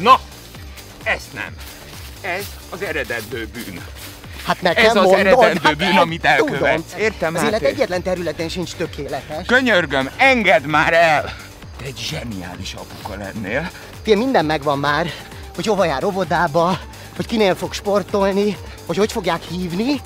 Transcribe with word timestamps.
Na, 0.00 0.20
ezt 1.02 1.32
nem. 1.32 1.56
Ez 2.20 2.44
az 2.70 2.82
eredendő 2.82 3.48
bűn. 3.52 3.80
Hát 4.46 4.62
nekem 4.62 4.84
Ez 4.84 4.96
az 4.96 5.02
mondod, 5.04 5.18
eredendő 5.26 5.60
hát 5.62 5.76
bűn, 5.76 5.96
amit 5.96 6.24
elkövetsz. 6.24 6.82
tudom. 6.90 7.04
Értem, 7.04 7.34
Az 7.34 7.42
élet 7.42 7.62
egyetlen 7.62 8.02
területen 8.02 8.48
sincs 8.48 8.72
tökéletes. 8.74 9.46
Könyörgöm, 9.46 10.10
engedd 10.16 10.62
már 10.62 10.92
el! 10.92 11.36
Te 11.78 11.84
egy 11.84 11.98
zseniális 11.98 12.74
apuka 12.74 13.16
lennél. 13.16 13.70
Fél 14.02 14.16
minden 14.16 14.44
megvan 14.44 14.78
már, 14.78 15.10
hogy 15.54 15.66
hova 15.66 15.84
jár 15.84 16.04
óvodába, 16.04 16.78
hogy 17.16 17.26
kinél 17.26 17.54
fog 17.54 17.72
sportolni, 17.72 18.56
hogy 18.86 18.96
hogy 18.96 19.12
fogják 19.12 19.42
hívni, 19.42 20.00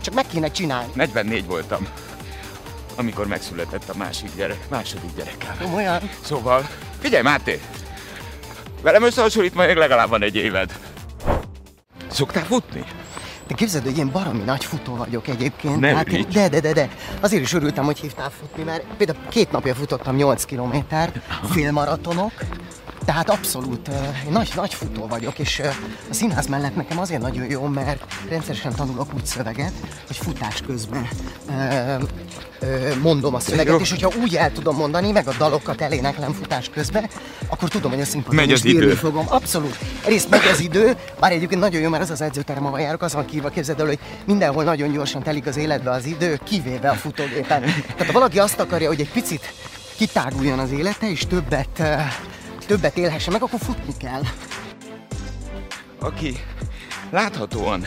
csak 0.00 0.14
meg 0.14 0.26
kéne 0.26 0.50
csinálni. 0.50 0.92
44 0.94 1.46
voltam, 1.46 1.86
amikor 2.96 3.26
megszületett 3.26 3.88
a 3.88 3.94
másik 3.96 4.30
gyerek, 4.36 4.68
második 4.68 5.10
gyerekem. 5.16 5.56
Komolyan? 5.62 6.10
Szóval, 6.24 6.68
figyelj 7.00 7.22
Máté! 7.22 7.60
Velem 8.82 9.02
összehasonlítva 9.02 9.66
még 9.66 9.76
legalább 9.76 10.08
van 10.08 10.22
egy 10.22 10.36
éved. 10.36 10.78
Szoktál 12.10 12.44
futni? 12.44 12.84
Te 13.46 13.54
képzeld, 13.54 13.84
hogy 13.84 13.98
én 13.98 14.10
baromi 14.10 14.42
nagy 14.42 14.64
futó 14.64 14.96
vagyok 14.96 15.28
egyébként. 15.28 15.80
Ne 15.80 15.94
Hát 15.94 16.08
én- 16.08 16.26
de, 16.32 16.48
de, 16.48 16.60
de, 16.60 16.72
de. 16.72 16.88
Azért 17.20 17.42
is 17.42 17.52
örültem, 17.52 17.84
hogy 17.84 17.98
hívtál 17.98 18.30
futni, 18.40 18.62
mert 18.62 18.84
például 18.96 19.18
két 19.28 19.50
napja 19.52 19.74
futottam 19.74 20.16
8 20.16 20.44
kilométer, 20.44 21.22
félmaratonok, 21.50 22.32
tehát 23.04 23.30
abszolút 23.30 23.88
én 24.26 24.32
nagy, 24.32 24.52
nagy 24.54 24.74
futó 24.74 25.06
vagyok, 25.06 25.38
és 25.38 25.62
a 26.10 26.14
színház 26.14 26.46
mellett 26.46 26.76
nekem 26.76 26.98
azért 26.98 27.20
nagyon 27.20 27.50
jó, 27.50 27.66
mert 27.66 28.04
rendszeresen 28.28 28.74
tanulok 28.74 29.14
úgy 29.14 29.26
szöveget, 29.26 29.72
hogy 30.06 30.16
futás 30.16 30.60
közben 30.66 31.08
mondom 33.02 33.34
a 33.34 33.40
szöveget, 33.40 33.80
és 33.80 33.90
hogyha 33.90 34.10
úgy 34.22 34.36
el 34.36 34.52
tudom 34.52 34.76
mondani, 34.76 35.10
meg 35.10 35.28
a 35.28 35.32
dalokat 35.38 35.80
eléneklem 35.80 36.32
futás 36.32 36.68
közben, 36.68 37.08
akkor 37.48 37.68
tudom, 37.68 37.90
hogy 37.90 38.00
a 38.00 38.04
színpadon 38.04 38.34
Megy 38.34 38.52
az 38.52 38.64
idő. 38.64 38.94
fogom. 38.94 39.26
Abszolút. 39.28 39.78
Egyrészt 40.04 40.30
megy 40.30 40.46
az 40.52 40.60
idő, 40.60 40.96
bár 41.20 41.32
egyébként 41.32 41.60
nagyon 41.60 41.80
jó, 41.80 41.88
mert 41.88 42.02
az 42.02 42.10
az 42.10 42.20
edzőterem, 42.20 42.66
ahol 42.66 42.80
járok, 42.80 43.02
az 43.02 43.12
van 43.12 43.24
kívva, 43.24 43.48
képzeld 43.48 43.80
el, 43.80 43.86
hogy 43.86 43.98
mindenhol 44.24 44.64
nagyon 44.64 44.92
gyorsan 44.92 45.22
telik 45.22 45.46
az 45.46 45.56
életbe 45.56 45.90
az 45.90 46.04
idő, 46.04 46.40
kivéve 46.44 46.88
a 46.90 46.94
futógépen. 46.94 47.60
Tehát 47.62 48.06
ha 48.06 48.12
valaki 48.12 48.38
azt 48.38 48.60
akarja, 48.60 48.88
hogy 48.88 49.00
egy 49.00 49.10
picit 49.10 49.54
kitáguljon 49.96 50.58
az 50.58 50.70
élete, 50.70 51.10
és 51.10 51.26
többet, 51.26 51.82
többet 52.66 52.96
élhessen 52.96 53.32
meg, 53.32 53.42
akkor 53.42 53.60
futni 53.60 53.96
kell. 53.96 54.22
Aki 55.98 56.36
láthatóan 57.10 57.86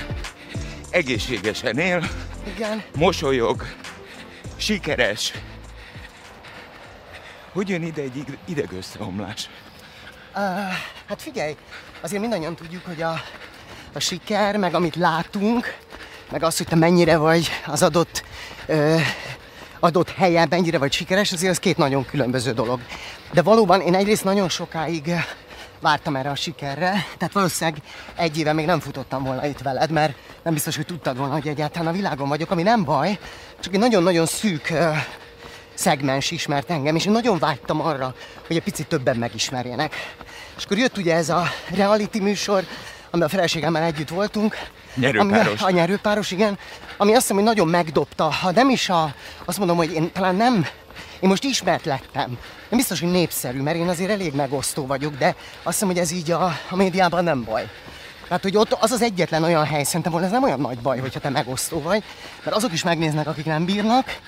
egészségesen 0.89 1.77
él, 1.77 2.09
Igen. 2.55 2.83
mosolyog, 2.95 3.65
sikeres. 4.57 5.31
Hogy 7.53 7.69
jön 7.69 7.83
ide 7.83 8.01
egy 8.01 8.17
id- 8.17 8.37
idegösszeomlás? 8.45 9.49
Uh, 10.35 10.41
hát 11.07 11.21
figyelj, 11.21 11.55
azért 12.01 12.21
mindannyian 12.21 12.55
tudjuk, 12.55 12.85
hogy 12.85 13.01
a, 13.01 13.21
a 13.93 13.99
siker, 13.99 14.57
meg 14.57 14.73
amit 14.73 14.95
látunk, 14.95 15.77
meg 16.31 16.43
az, 16.43 16.57
hogy 16.57 16.67
te 16.67 16.75
mennyire 16.75 17.17
vagy 17.17 17.49
az 17.65 17.83
adott, 17.83 18.23
ö, 18.65 18.97
adott 19.85 20.09
helyen, 20.09 20.47
mennyire 20.49 20.77
vagy 20.77 20.91
sikeres, 20.91 21.31
azért 21.31 21.51
az 21.51 21.59
két 21.59 21.77
nagyon 21.77 22.05
különböző 22.05 22.51
dolog. 22.51 22.79
De 23.31 23.41
valóban 23.41 23.81
én 23.81 23.95
egyrészt 23.95 24.23
nagyon 24.23 24.49
sokáig 24.49 25.07
ö, 25.07 25.15
vártam 25.81 26.15
erre 26.15 26.29
a 26.29 26.35
sikerre, 26.35 27.05
tehát 27.17 27.33
valószínűleg 27.33 27.81
egy 28.15 28.37
éve 28.37 28.53
még 28.53 28.65
nem 28.65 28.79
futottam 28.79 29.23
volna 29.23 29.45
itt 29.45 29.59
veled, 29.59 29.91
mert 29.91 30.15
nem 30.43 30.53
biztos, 30.53 30.75
hogy 30.75 30.85
tudtad 30.85 31.17
volna, 31.17 31.33
hogy 31.33 31.47
egyáltalán 31.47 31.87
a 31.87 31.91
világon 31.91 32.27
vagyok, 32.27 32.51
ami 32.51 32.63
nem 32.63 32.83
baj, 32.83 33.19
csak 33.59 33.73
egy 33.73 33.79
nagyon-nagyon 33.79 34.25
szűk 34.25 34.69
ö, 34.69 34.89
szegmens 35.73 36.31
ismert 36.31 36.69
engem, 36.69 36.95
és 36.95 37.05
én 37.05 37.11
nagyon 37.11 37.39
vágytam 37.39 37.81
arra, 37.81 38.15
hogy 38.47 38.55
egy 38.55 38.63
picit 38.63 38.87
többen 38.87 39.17
megismerjenek. 39.17 39.93
És 40.57 40.63
akkor 40.63 40.77
jött 40.77 40.97
ugye 40.97 41.15
ez 41.15 41.29
a 41.29 41.43
reality 41.69 42.19
műsor, 42.19 42.63
amiben 43.09 43.27
a 43.27 43.31
feleségemmel 43.31 43.83
együtt 43.83 44.09
voltunk. 44.09 44.55
Nyerőpáros. 44.95 45.61
Ami, 45.61 45.71
a 45.71 45.75
nyerőpáros, 45.75 46.31
igen. 46.31 46.57
Ami 46.97 47.11
azt 47.11 47.21
hiszem, 47.21 47.35
hogy 47.35 47.45
nagyon 47.45 47.67
megdobta, 47.67 48.23
ha 48.23 48.51
nem 48.51 48.69
is 48.69 48.89
a, 48.89 49.13
azt 49.45 49.57
mondom, 49.57 49.77
hogy 49.77 49.93
én 49.93 50.11
talán 50.11 50.35
nem, 50.35 50.65
én 51.19 51.29
most 51.29 51.43
ismert 51.43 51.85
lettem. 51.85 52.37
Nem 52.69 52.79
biztos, 52.79 52.99
hogy 52.99 53.11
népszerű, 53.11 53.61
mert 53.61 53.77
én 53.77 53.87
azért 53.87 54.09
elég 54.09 54.33
megosztó 54.33 54.85
vagyok, 54.85 55.17
de 55.17 55.25
azt 55.63 55.73
hiszem, 55.73 55.87
hogy 55.87 55.97
ez 55.97 56.11
így 56.11 56.31
a, 56.31 56.43
a 56.69 56.75
médiában 56.75 57.23
nem 57.23 57.43
baj. 57.43 57.69
Tehát, 58.27 58.43
hogy 58.43 58.57
ott 58.57 58.71
az 58.71 58.91
az 58.91 59.01
egyetlen 59.01 59.43
olyan 59.43 59.65
hely, 59.65 59.83
szerintem 59.83 60.11
volna 60.11 60.27
ez 60.27 60.31
nem 60.31 60.43
olyan 60.43 60.59
nagy 60.59 60.77
baj, 60.77 60.99
hogyha 60.99 61.19
te 61.19 61.29
megosztó 61.29 61.81
vagy, 61.81 62.03
mert 62.43 62.55
azok 62.55 62.73
is 62.73 62.83
megnéznek, 62.83 63.27
akik 63.27 63.45
nem 63.45 63.65
bírnak, 63.65 64.19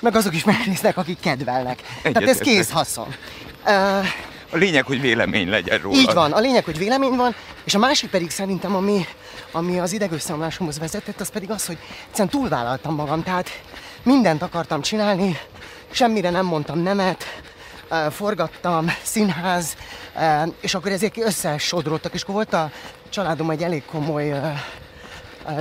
meg 0.00 0.16
azok 0.16 0.34
is 0.34 0.44
megnéznek, 0.54 0.96
akik 0.96 1.20
kedvelnek. 1.20 1.82
Tehát 2.02 2.28
ez 2.28 2.38
kész 2.38 2.70
haszon. 2.70 3.14
Uh, 3.66 4.06
A 4.50 4.56
lényeg, 4.56 4.84
hogy 4.84 5.00
vélemény 5.00 5.48
legyen 5.48 5.78
róla. 5.78 5.96
így 5.96 6.12
van, 6.12 6.32
a 6.32 6.40
lényeg, 6.40 6.64
hogy 6.64 6.78
vélemény 6.78 7.16
van, 7.16 7.34
és 7.64 7.74
a 7.74 7.78
másik 7.78 8.10
pedig 8.10 8.30
szerintem, 8.30 8.74
ami, 8.74 9.06
ami 9.52 9.78
az 9.78 9.92
idegösszeomlásomhoz 9.92 10.78
vezetett, 10.78 11.20
az 11.20 11.28
pedig 11.28 11.50
az, 11.50 11.66
hogy 11.66 11.78
egyszerűen 12.06 12.28
túlvállaltam 12.28 12.94
magam, 12.94 13.22
tehát 13.22 13.50
mindent 14.02 14.42
akartam 14.42 14.80
csinálni, 14.80 15.38
semmire 15.90 16.30
nem 16.30 16.46
mondtam 16.46 16.78
nemet, 16.78 17.24
eh, 17.88 18.10
forgattam, 18.10 18.92
színház, 19.02 19.76
eh, 20.14 20.42
és 20.60 20.74
akkor 20.74 20.92
ezek 20.92 21.14
összesodródtak, 21.16 22.14
és 22.14 22.22
akkor 22.22 22.34
volt 22.34 22.52
a 22.52 22.70
családom 23.08 23.50
egy 23.50 23.62
elég 23.62 23.84
komoly 23.84 24.30
eh, 24.30 24.60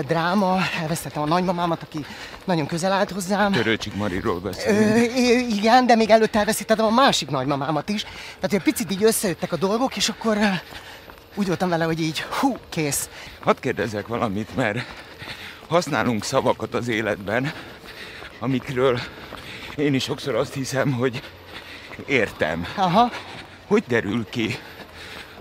dráma, 0.08 0.58
elvesztettem 0.82 1.22
a 1.22 1.26
nagymamámat, 1.26 1.84
aki 1.84 2.06
nagyon 2.44 2.66
közel 2.66 2.92
állt 2.92 3.12
hozzám. 3.12 3.52
Törőcsik 3.52 3.96
Mariról 3.96 4.40
beszélünk. 4.40 5.16
Igen, 5.56 5.86
de 5.86 5.96
még 5.96 6.10
előtte 6.10 6.40
elveszítettem 6.40 6.86
a 6.86 6.90
másik 6.90 7.30
nagymamámat 7.30 7.90
is. 7.90 8.02
Tehát 8.04 8.54
egy 8.54 8.62
picit 8.62 8.92
így 8.92 9.04
összejöttek 9.04 9.52
a 9.52 9.56
dolgok, 9.56 9.96
és 9.96 10.10
akkor 10.10 10.38
úgy 11.36 11.48
voltam 11.48 11.70
vele, 11.70 11.84
hogy 11.84 12.02
így 12.02 12.22
hú, 12.22 12.58
kész. 12.70 13.10
Hadd 13.44 13.56
kérdezzek 13.60 14.08
valamit, 14.08 14.56
mert 14.56 14.80
használunk 15.68 16.24
szavakat 16.24 16.74
az 16.74 16.88
életben, 16.88 17.52
amikről 18.40 19.00
én 19.76 19.94
is 19.94 20.04
sokszor 20.04 20.36
azt 20.36 20.54
hiszem, 20.54 20.92
hogy 20.92 21.22
értem. 22.06 22.68
Aha, 22.76 23.12
Hogy 23.68 23.84
derül 23.88 24.26
ki 24.30 24.58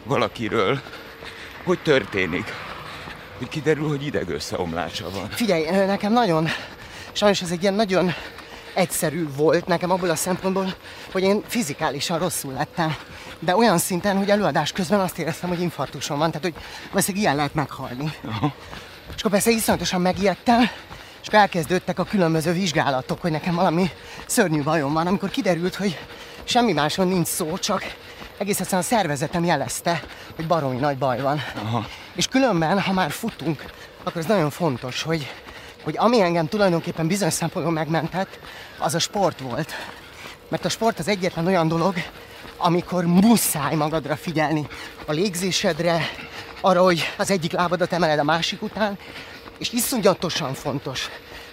valakiről, 0.03 0.81
hogy 1.65 1.79
történik, 1.79 2.53
hogy 3.45 3.53
kiderül, 3.53 3.89
hogy 3.89 4.07
idegösszeomlása 4.07 5.11
van. 5.11 5.29
figyelj, 5.31 5.87
nekem 5.87 6.13
nagyon, 6.13 6.49
sajnos 7.13 7.43
ez 7.43 7.51
egy 7.51 7.63
ilyen 7.63 7.75
nagyon 7.75 8.13
egyszerű 8.75 9.29
volt 9.37 9.67
nekem 9.67 9.91
abból 9.91 10.11
a 10.11 10.15
szempontból, 10.15 10.75
hogy 11.13 11.23
én 11.23 11.43
fizikálisan 11.47 12.19
rosszul 12.19 12.53
lettem. 12.53 12.97
De 13.39 13.57
olyan 13.57 13.79
szinten, 13.79 14.17
hogy 14.17 14.31
előadás 14.31 14.73
közben 14.73 15.01
azt 15.01 15.19
éreztem, 15.19 15.49
hogy 15.49 15.61
infarktusom 15.61 16.19
van, 16.19 16.31
tehát 16.31 16.43
hogy 16.43 16.63
valószínűleg 16.91 17.25
ilyen 17.25 17.37
lehet 17.37 17.55
meghalni. 17.55 18.13
És 19.15 19.21
akkor 19.21 19.31
persze 19.31 19.51
iszonyatosan 19.51 20.01
megijedtem, 20.01 20.61
és 21.21 21.27
akkor 21.27 21.39
elkezdődtek 21.39 21.99
a 21.99 22.05
különböző 22.05 22.53
vizsgálatok, 22.53 23.21
hogy 23.21 23.31
nekem 23.31 23.55
valami 23.55 23.91
szörnyű 24.27 24.63
bajom 24.63 24.93
van, 24.93 25.07
amikor 25.07 25.31
kiderült, 25.31 25.75
hogy 25.75 25.99
semmi 26.45 26.73
máson 26.73 27.09
nincs 27.09 27.27
szó, 27.27 27.59
csak 27.59 27.83
egész 28.39 28.61
egyszerűen 28.61 28.83
a 28.83 28.87
szervezetem 28.87 29.45
jelezte, 29.45 30.03
hogy 30.37 30.47
baromi 30.47 30.77
nagy 30.77 30.99
baj 30.99 31.21
van. 31.21 31.43
Aha. 31.63 31.87
És 32.15 32.27
különben, 32.27 32.81
ha 32.81 32.93
már 32.93 33.11
futunk, 33.11 33.65
akkor 34.03 34.21
ez 34.21 34.27
nagyon 34.27 34.51
fontos, 34.51 35.03
hogy, 35.03 35.33
hogy 35.83 35.95
ami 35.99 36.21
engem 36.21 36.49
tulajdonképpen 36.49 37.07
bizonyos 37.07 37.35
szempontból 37.35 37.75
megmentett, 37.75 38.39
az 38.79 38.95
a 38.95 38.99
sport 38.99 39.41
volt. 39.41 39.73
Mert 40.49 40.65
a 40.65 40.69
sport 40.69 40.99
az 40.99 41.09
egyetlen 41.09 41.47
olyan 41.47 41.69
dolog, 41.69 41.95
amikor 42.57 43.05
muszáj 43.05 43.75
magadra 43.75 44.17
figyelni. 44.17 44.67
A 45.07 45.13
légzésedre, 45.13 46.01
arra, 46.61 46.83
hogy 46.83 47.13
az 47.17 47.31
egyik 47.31 47.53
lábadat 47.53 47.93
emeled 47.93 48.19
a 48.19 48.25
másik 48.25 48.63
után, 48.63 48.99
és 49.59 49.73
iszonyatosan 49.73 50.55
fontos, 50.55 51.11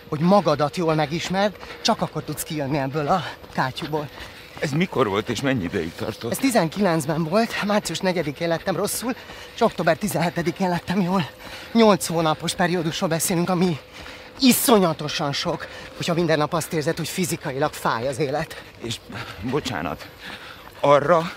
hogy 0.09 0.19
magadat 0.19 0.77
jól 0.77 0.93
megismerd, 0.93 1.55
csak 1.81 2.01
akkor 2.01 2.23
tudsz 2.23 2.43
kijönni 2.43 2.77
ebből 2.77 3.07
a 3.07 3.23
kátyúból. 3.53 4.09
Ez 4.61 4.71
mikor 4.71 5.07
volt 5.07 5.29
és 5.29 5.41
mennyi 5.41 5.63
ideig 5.63 5.93
tartott? 5.93 6.31
Ez 6.31 6.37
19-ben 6.41 7.23
volt, 7.23 7.63
március 7.63 7.99
4-én 8.01 8.47
lettem 8.47 8.75
rosszul, 8.75 9.15
és 9.55 9.61
október 9.61 9.97
17-én 10.01 10.69
lettem 10.69 11.01
jól. 11.01 11.29
8 11.73 12.07
hónapos 12.07 12.53
periódusról 12.53 13.09
beszélünk, 13.09 13.49
ami 13.49 13.77
iszonyatosan 14.39 15.33
sok, 15.33 15.67
hogyha 15.95 16.13
minden 16.13 16.37
nap 16.37 16.53
azt 16.53 16.73
érzed, 16.73 16.97
hogy 16.97 17.07
fizikailag 17.07 17.73
fáj 17.73 18.07
az 18.07 18.19
élet. 18.19 18.63
És 18.83 18.95
bocsánat, 19.41 20.07
arra 20.79 21.31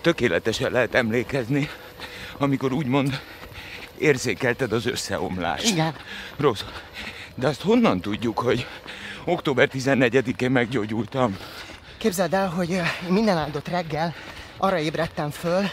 tökéletesen 0.00 0.72
lehet 0.72 0.94
emlékezni, 0.94 1.70
amikor 2.38 2.72
úgymond 2.72 3.20
érzékelted 3.98 4.72
az 4.72 4.86
összeomlást. 4.86 5.68
Igen. 5.68 5.94
Rossz. 6.36 6.62
De 7.34 7.46
azt 7.46 7.62
honnan 7.62 8.00
tudjuk, 8.00 8.38
hogy 8.38 8.66
október 9.24 9.70
14-én 9.72 10.50
meggyógyultam? 10.50 11.36
Képzeld 12.00 12.34
el, 12.34 12.48
hogy 12.48 12.70
én 12.70 12.84
minden 13.08 13.36
áldott 13.36 13.68
reggel 13.68 14.14
arra 14.56 14.78
ébredtem 14.78 15.30
föl, 15.30 15.68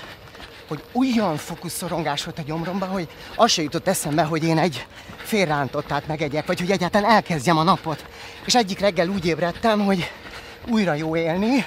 hogy 0.68 0.84
olyan 0.94 1.38
fokú 1.38 1.68
szorongás 1.68 2.24
volt 2.24 2.40
a 2.40 2.42
gyomromban, 2.42 2.90
hogy 2.90 3.08
az 3.36 3.52
se 3.52 3.62
jutott 3.62 3.88
eszembe, 3.88 4.24
hogy 4.24 4.44
én 4.44 4.58
egy 4.58 4.86
félrántottát 5.18 6.08
megegyek, 6.08 6.46
vagy 6.46 6.60
hogy 6.60 6.72
egyáltalán 6.72 7.12
elkezdjem 7.12 7.58
a 7.58 7.64
napot. 7.64 8.06
És 8.46 8.56
egyik 8.56 8.80
reggel 8.80 9.08
úgy 9.08 9.26
ébredtem, 9.26 9.86
hogy 9.86 10.12
újra 10.70 10.94
jó 10.94 11.16
élni, 11.16 11.66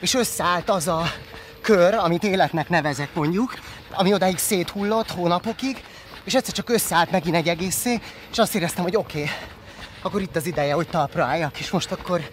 és 0.00 0.14
összeállt 0.14 0.70
az 0.70 0.88
a 0.88 1.02
kör, 1.60 1.94
amit 1.94 2.24
életnek 2.24 2.68
nevezek 2.68 3.14
mondjuk, 3.14 3.54
ami 3.92 4.12
odáig 4.12 4.38
széthullott 4.38 5.10
hónapokig, 5.10 5.84
és 6.24 6.34
egyszer 6.34 6.54
csak 6.54 6.70
összeállt 6.70 7.10
megint 7.10 7.36
egy 7.36 7.48
egészé, 7.48 8.00
és 8.30 8.38
azt 8.38 8.54
éreztem, 8.54 8.84
hogy 8.84 8.96
oké, 8.96 9.22
okay, 9.22 9.34
akkor 10.02 10.20
itt 10.20 10.36
az 10.36 10.46
ideje, 10.46 10.74
hogy 10.74 10.88
talpra 10.88 11.24
álljak, 11.24 11.60
és 11.60 11.70
most 11.70 11.92
akkor 11.92 12.28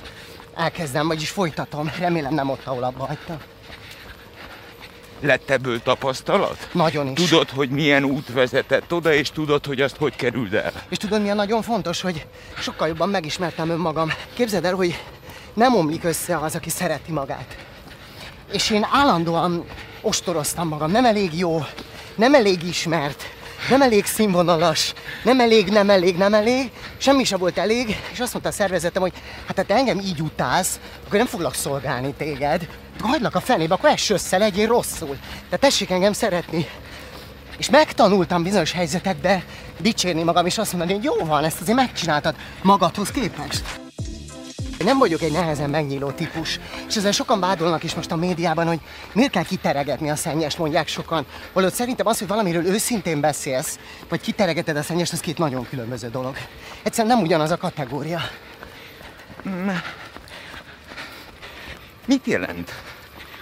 elkezdem, 0.55 1.07
vagyis 1.07 1.29
folytatom. 1.29 1.91
Remélem 1.99 2.33
nem 2.33 2.49
ott, 2.49 2.65
ahol 2.65 2.83
abba 2.83 3.05
hagytam. 3.05 3.37
Lett 5.19 5.49
ebből 5.49 5.81
tapasztalat? 5.81 6.69
Nagyon 6.71 7.07
is. 7.07 7.29
Tudod, 7.29 7.49
hogy 7.49 7.69
milyen 7.69 8.03
út 8.03 8.33
vezetett 8.33 8.93
oda, 8.93 9.13
és 9.13 9.29
tudod, 9.29 9.65
hogy 9.65 9.81
azt 9.81 9.97
hogy 9.97 10.15
kerüld 10.15 10.53
el. 10.53 10.71
És 10.89 10.97
tudod, 10.97 11.21
milyen 11.21 11.35
nagyon 11.35 11.61
fontos, 11.61 12.01
hogy 12.01 12.25
sokkal 12.59 12.87
jobban 12.87 13.09
megismertem 13.09 13.69
önmagam. 13.69 14.11
Képzeld 14.33 14.65
el, 14.65 14.75
hogy 14.75 14.99
nem 15.53 15.75
omlik 15.75 16.03
össze 16.03 16.37
az, 16.37 16.55
aki 16.55 16.69
szereti 16.69 17.11
magát. 17.11 17.57
És 18.51 18.69
én 18.69 18.87
állandóan 18.91 19.65
ostoroztam 20.01 20.67
magam, 20.67 20.91
nem 20.91 21.05
elég 21.05 21.37
jó, 21.37 21.65
nem 22.15 22.33
elég 22.33 22.63
ismert, 22.63 23.23
nem 23.69 23.81
elég 23.81 24.05
színvonalas, 24.05 24.93
nem 25.23 25.39
elég, 25.39 25.69
nem 25.69 25.89
elég, 25.89 26.17
nem 26.17 26.33
elég, 26.33 26.71
semmi 26.97 27.23
sem 27.23 27.39
volt 27.39 27.57
elég, 27.57 27.97
és 28.11 28.19
azt 28.19 28.33
mondta 28.33 28.49
a 28.49 28.53
szervezetem, 28.53 29.01
hogy 29.01 29.13
hát 29.47 29.57
ha 29.57 29.63
te 29.63 29.75
engem 29.75 29.99
így 29.99 30.21
utálsz, 30.21 30.79
akkor 31.05 31.17
nem 31.17 31.27
foglak 31.27 31.53
szolgálni 31.53 32.13
téged, 32.17 32.67
akkor 32.97 33.09
hagylak 33.09 33.35
a 33.35 33.39
fenébe, 33.39 33.73
akkor 33.73 33.89
ess 33.89 34.09
össze, 34.09 34.37
legyél 34.37 34.67
rosszul. 34.67 35.17
De 35.49 35.57
tessék 35.57 35.89
engem 35.89 36.13
szeretni. 36.13 36.67
És 37.57 37.69
megtanultam 37.69 38.43
bizonyos 38.43 38.71
helyzetekbe 38.71 39.43
dicsérni 39.79 40.23
magam, 40.23 40.45
és 40.45 40.57
azt 40.57 40.71
mondani, 40.71 40.93
hogy 40.93 41.03
jó 41.03 41.25
van, 41.25 41.43
ezt 41.43 41.61
azért 41.61 41.77
megcsináltad 41.77 42.35
magadhoz 42.61 43.11
képest. 43.11 43.80
Én 44.81 44.87
nem 44.87 44.97
vagyok 44.97 45.21
egy 45.21 45.31
nehezen 45.31 45.69
megnyíló 45.69 46.11
típus, 46.11 46.59
és 46.87 46.95
ezzel 46.95 47.11
sokan 47.11 47.39
vádolnak 47.39 47.83
is 47.83 47.95
most 47.95 48.11
a 48.11 48.15
médiában, 48.15 48.67
hogy 48.67 48.79
miért 49.13 49.31
kell 49.31 49.43
kiteregetni 49.43 50.09
a 50.09 50.15
szennyest, 50.15 50.57
mondják 50.57 50.87
sokan. 50.87 51.25
Holott 51.53 51.73
szerintem 51.73 52.07
az, 52.07 52.19
hogy 52.19 52.27
valamiről 52.27 52.65
őszintén 52.65 53.19
beszélsz, 53.19 53.79
vagy 54.09 54.21
kiteregeted 54.21 54.77
a 54.77 54.81
szennyest, 54.81 55.13
az 55.13 55.19
két 55.19 55.37
nagyon 55.37 55.67
különböző 55.69 56.09
dolog. 56.09 56.35
Egyszerűen 56.83 57.15
nem 57.15 57.25
ugyanaz 57.25 57.51
a 57.51 57.57
kategória. 57.57 58.19
Mit 62.05 62.27
jelent 62.27 62.71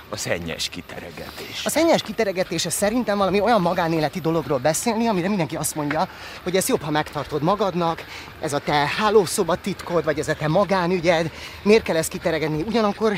a 0.09 0.17
szennyes 0.17 0.69
kiteregetés? 0.69 1.65
A 1.65 1.69
szennyes 1.69 2.01
kiteregetése 2.01 2.69
szerintem 2.69 3.17
valami 3.17 3.39
olyan 3.39 3.61
magánéleti 3.61 4.19
dologról 4.19 4.57
beszélni, 4.57 5.07
amire 5.07 5.27
mindenki 5.27 5.56
azt 5.56 5.75
mondja, 5.75 6.09
hogy 6.44 6.56
ez 6.56 6.67
jobb, 6.67 6.81
ha 6.81 6.91
megtartod 6.91 7.41
magadnak, 7.41 8.03
ez 8.41 8.53
a 8.53 8.59
te 8.59 8.73
hálószoba 8.73 9.56
titkod, 9.56 10.03
vagy 10.03 10.19
ez 10.19 10.27
a 10.27 10.35
te 10.35 10.47
magánügyed, 10.47 11.31
miért 11.63 11.83
kell 11.83 11.95
ezt 11.95 12.09
kiteregetni? 12.09 12.63
Ugyanakkor 12.67 13.13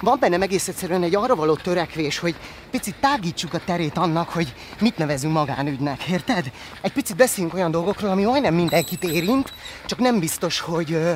van 0.00 0.18
bennem 0.20 0.42
egész 0.42 0.68
egyszerűen 0.68 1.02
egy 1.02 1.14
arra 1.14 1.34
való 1.34 1.54
törekvés, 1.54 2.18
hogy 2.18 2.34
picit 2.70 2.94
tágítsuk 3.00 3.54
a 3.54 3.60
terét 3.64 3.96
annak, 3.96 4.28
hogy 4.28 4.54
mit 4.80 4.96
nevezünk 4.96 5.32
magánügynek, 5.32 6.02
érted? 6.02 6.50
Egy 6.80 6.92
picit 6.92 7.16
beszéljünk 7.16 7.54
olyan 7.54 7.70
dolgokról, 7.70 8.10
ami 8.10 8.24
majdnem 8.24 8.54
mindenkit 8.54 9.04
érint, 9.04 9.52
csak 9.86 9.98
nem 9.98 10.18
biztos, 10.18 10.60
hogy 10.60 10.92
ö, 10.92 11.12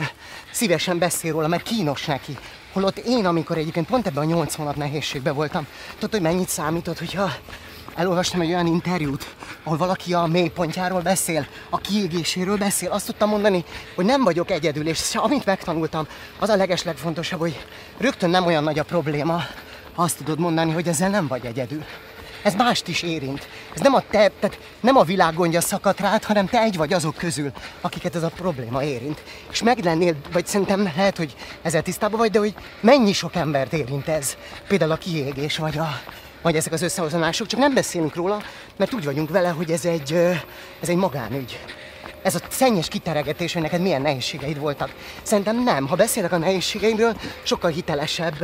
szívesen 0.51 0.99
beszél 0.99 1.33
róla, 1.33 1.49
mert 1.49 1.63
kínos 1.63 2.05
neki. 2.05 2.39
Holott 2.75 2.99
én, 2.99 3.27
amikor 3.27 3.59
egyébként 3.59 3.87
pont 3.87 4.07
ebben 4.07 4.23
a 4.23 4.27
nyolc 4.27 4.55
hónap 4.55 4.77
nehézségben 4.77 5.35
voltam, 5.35 5.67
tudod, 5.95 6.11
hogy 6.11 6.21
mennyit 6.21 6.49
számított, 6.49 6.99
hogyha 6.99 7.31
elolvastam 7.95 8.41
egy 8.41 8.49
olyan 8.49 8.67
interjút, 8.67 9.35
ahol 9.63 9.79
valaki 9.79 10.15
a 10.15 10.27
mélypontjáról 10.27 11.01
beszél, 11.01 11.47
a 11.71 11.79
kiégéséről 11.79 12.57
beszél, 12.57 12.91
azt 12.91 13.07
tudtam 13.07 13.29
mondani, 13.29 13.65
hogy 13.95 14.05
nem 14.05 14.23
vagyok 14.25 14.51
egyedül, 14.51 14.89
és 14.89 15.15
amit 15.15 15.45
megtanultam, 15.45 16.07
az 16.39 16.49
a 16.49 16.57
legeslegfontosabb, 16.57 17.41
hogy 17.41 17.65
rögtön 17.99 18.31
nem 18.31 18.47
olyan 18.47 18.65
nagy 18.65 18.79
a 18.79 18.85
probléma, 18.85 19.43
azt 19.95 20.17
tudod 20.17 20.39
mondani, 20.39 20.73
hogy 20.73 20.89
ezzel 20.89 21.11
nem 21.11 21.27
vagy 21.27 21.47
egyedül. 21.47 21.85
Ez 22.45 22.55
mást 22.55 22.89
is 22.89 23.03
érint. 23.03 23.49
Ez 23.75 23.81
nem 23.81 23.95
a 23.95 24.01
te, 24.11 24.31
tehát 24.41 24.59
nem 24.81 24.97
a 24.97 25.03
világ 25.03 25.35
gondja 25.35 25.61
szakadt 25.61 26.01
rád, 26.01 26.25
hanem 26.25 26.47
te 26.47 26.61
egy 26.61 26.77
vagy 26.77 26.93
azok 26.93 27.17
közül, 27.17 27.53
akiket 27.81 28.15
ez 28.15 28.23
a 28.23 28.29
probléma 28.29 28.83
érint. 28.83 29.23
És 29.51 29.63
meg 29.63 29.85
lennél, 29.85 30.15
vagy 30.33 30.47
szerintem 30.47 30.83
lehet, 30.83 31.17
hogy 31.17 31.35
ezzel 31.63 31.83
tisztában 31.83 32.19
vagy, 32.19 32.31
de 32.31 32.39
hogy 32.39 32.55
mennyi 32.81 33.13
sok 33.13 33.35
embert 33.35 33.73
érint 33.73 34.09
ez. 34.09 34.37
Például 34.69 34.91
a 34.91 34.97
kiégés, 34.97 35.57
vagy 35.57 35.79
a, 35.79 35.89
vagy 36.43 36.57
ezek 36.57 36.73
az 36.73 36.83
összehozanások, 36.83 37.47
csak 37.47 37.61
nem 37.61 37.75
beszélünk 37.75 38.15
róla, 38.15 38.43
mert 38.77 38.95
úgy 38.95 39.05
vagyunk 39.05 39.31
vele, 39.31 39.49
hogy 39.49 39.71
ez 39.71 39.85
egy, 39.85 40.13
ez 40.81 40.89
egy 40.89 40.97
magánügy. 40.97 41.59
Ez 42.25 42.35
a 42.35 42.41
szennyes 42.49 42.89
kiteregetés, 42.89 43.53
hogy 43.53 43.63
neked 43.63 43.81
milyen 43.81 44.03
nehézségeid 44.03 44.59
voltak. 44.59 44.91
Szerintem 45.23 45.63
nem. 45.63 45.87
Ha 45.87 45.95
beszélek 45.95 46.33
a 46.33 46.39
nehézségeimről, 46.39 47.17
sokkal 47.43 47.71
hitelesebb 47.71 48.43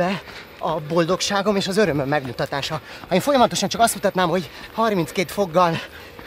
a 0.59 0.79
boldogságom 0.79 1.55
és 1.55 1.67
az 1.67 1.77
örömöm 1.77 2.07
megmutatása. 2.07 2.81
Ha 3.07 3.15
én 3.15 3.21
folyamatosan 3.21 3.69
csak 3.69 3.81
azt 3.81 3.93
mutatnám, 3.93 4.29
hogy 4.29 4.49
32 4.73 5.33
foggal 5.33 5.79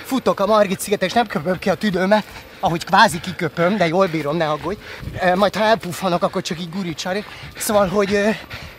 futok 0.04 0.40
a 0.40 0.46
Margit 0.46 0.80
szigeten, 0.80 1.08
és 1.08 1.14
nem 1.14 1.26
köpöm 1.26 1.58
ki 1.58 1.70
a 1.70 1.74
tüdőmet, 1.74 2.24
ahogy 2.60 2.84
kvázi 2.84 3.20
kiköpöm, 3.20 3.76
de 3.76 3.86
jól 3.86 4.06
bírom, 4.06 4.36
ne 4.36 4.50
aggódj. 4.50 4.78
E, 5.18 5.34
Majd 5.34 5.56
ha 5.56 5.64
elpuffanok, 5.64 6.22
akkor 6.22 6.42
csak 6.42 6.60
így 6.60 6.70
guricsari. 6.70 7.24
Szóval, 7.56 7.88
hogy 7.88 8.18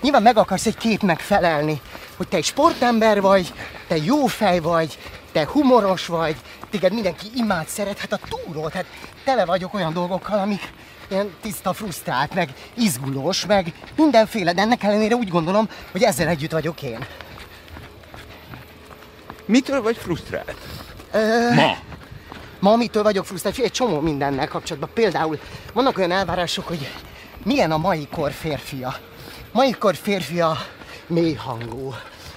nyilván 0.01 0.21
meg 0.21 0.37
akarsz 0.37 0.65
egy 0.65 0.77
képnek 0.77 1.19
felelni, 1.19 1.81
hogy 2.17 2.27
te 2.27 2.37
egy 2.37 2.43
sportember 2.43 3.21
vagy, 3.21 3.53
te 3.87 3.95
jó 3.97 4.25
fej 4.25 4.59
vagy, 4.59 4.97
te 5.31 5.45
humoros 5.45 6.05
vagy, 6.05 6.35
téged 6.69 6.93
mindenki 6.93 7.25
imád 7.35 7.67
szeret, 7.67 7.99
hát 7.99 8.13
a 8.13 8.19
túró, 8.29 8.69
hát 8.73 8.85
tele 9.23 9.45
vagyok 9.45 9.73
olyan 9.73 9.93
dolgokkal, 9.93 10.39
amik 10.39 10.71
ilyen 11.09 11.33
tiszta 11.41 11.73
frusztrált, 11.73 12.33
meg 12.33 12.49
izgulós, 12.73 13.45
meg 13.45 13.73
mindenféle, 13.95 14.53
de 14.53 14.61
ennek 14.61 14.83
ellenére 14.83 15.15
úgy 15.15 15.29
gondolom, 15.29 15.69
hogy 15.91 16.03
ezzel 16.03 16.27
együtt 16.27 16.51
vagyok 16.51 16.81
én. 16.81 17.05
Mitől 19.45 19.81
vagy 19.81 19.97
frusztrált? 19.97 20.55
Ö, 21.15 21.53
Ma. 21.53 21.77
Ma 22.59 22.75
mitől 22.75 23.03
vagyok 23.03 23.25
frusztrált? 23.25 23.57
Egy 23.57 23.71
csomó 23.71 23.99
mindennel 23.99 24.47
kapcsolatban. 24.47 24.89
Például 24.93 25.39
vannak 25.73 25.97
olyan 25.97 26.11
elvárások, 26.11 26.67
hogy 26.67 26.91
milyen 27.43 27.71
a 27.71 27.77
mai 27.77 28.07
kor 28.11 28.31
férfia. 28.31 28.95
Mai 29.51 29.71
kor 29.71 29.95
férfia 29.95 30.57
mély 31.07 31.33
hangú, 31.33 31.93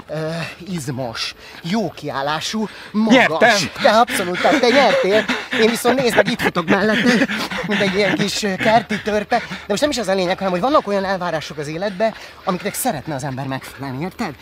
ö, 0.08 0.28
izmos, 0.70 1.34
jó 1.62 1.90
kiállású, 1.90 2.68
magas. 2.92 3.16
Nyertem! 3.16 3.82
De 3.82 3.88
abszolút, 3.88 4.40
tehát 4.40 4.60
te 4.60 4.68
nyertél. 4.68 5.24
Én 5.60 5.70
viszont 5.70 6.00
nézd 6.00 6.16
meg, 6.16 6.30
itt 6.30 6.40
futok 6.40 6.68
mellette, 6.68 7.26
mint 7.66 7.80
egy 7.80 7.94
ilyen 7.94 8.14
kis 8.14 8.38
kerti 8.38 9.02
törpe. 9.02 9.38
De 9.38 9.64
most 9.66 9.80
nem 9.80 9.90
is 9.90 9.98
az 9.98 10.08
a 10.08 10.14
lényeg, 10.14 10.36
hanem 10.36 10.52
hogy 10.52 10.60
vannak 10.60 10.86
olyan 10.86 11.04
elvárások 11.04 11.58
az 11.58 11.68
életbe, 11.68 12.14
amiknek 12.44 12.74
szeretne 12.74 13.14
az 13.14 13.24
ember 13.24 13.46
megfelelni, 13.46 14.02
érted? 14.02 14.34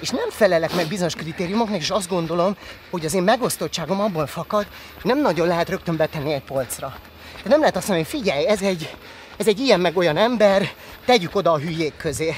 És 0.00 0.10
nem 0.10 0.30
felelek 0.30 0.74
meg 0.74 0.86
bizonyos 0.86 1.14
kritériumoknak, 1.14 1.80
és 1.80 1.90
azt 1.90 2.08
gondolom, 2.08 2.56
hogy 2.90 3.04
az 3.04 3.14
én 3.14 3.22
megosztottságom 3.22 4.00
abból 4.00 4.26
fakad, 4.26 4.66
hogy 4.94 5.04
nem 5.04 5.20
nagyon 5.20 5.46
lehet 5.46 5.68
rögtön 5.68 5.96
betenni 5.96 6.32
egy 6.32 6.42
polcra. 6.42 6.96
De 7.42 7.48
nem 7.48 7.58
lehet 7.58 7.76
azt 7.76 7.88
mondani, 7.88 8.08
hogy 8.10 8.20
figyelj, 8.20 8.46
ez 8.46 8.62
egy, 8.62 8.94
ez 9.36 9.46
egy 9.46 9.60
ilyen 9.60 9.80
meg 9.80 9.96
olyan 9.96 10.16
ember, 10.16 10.72
tegyük 11.04 11.34
oda 11.34 11.52
a 11.52 11.58
hülyék 11.58 11.96
közé. 11.96 12.34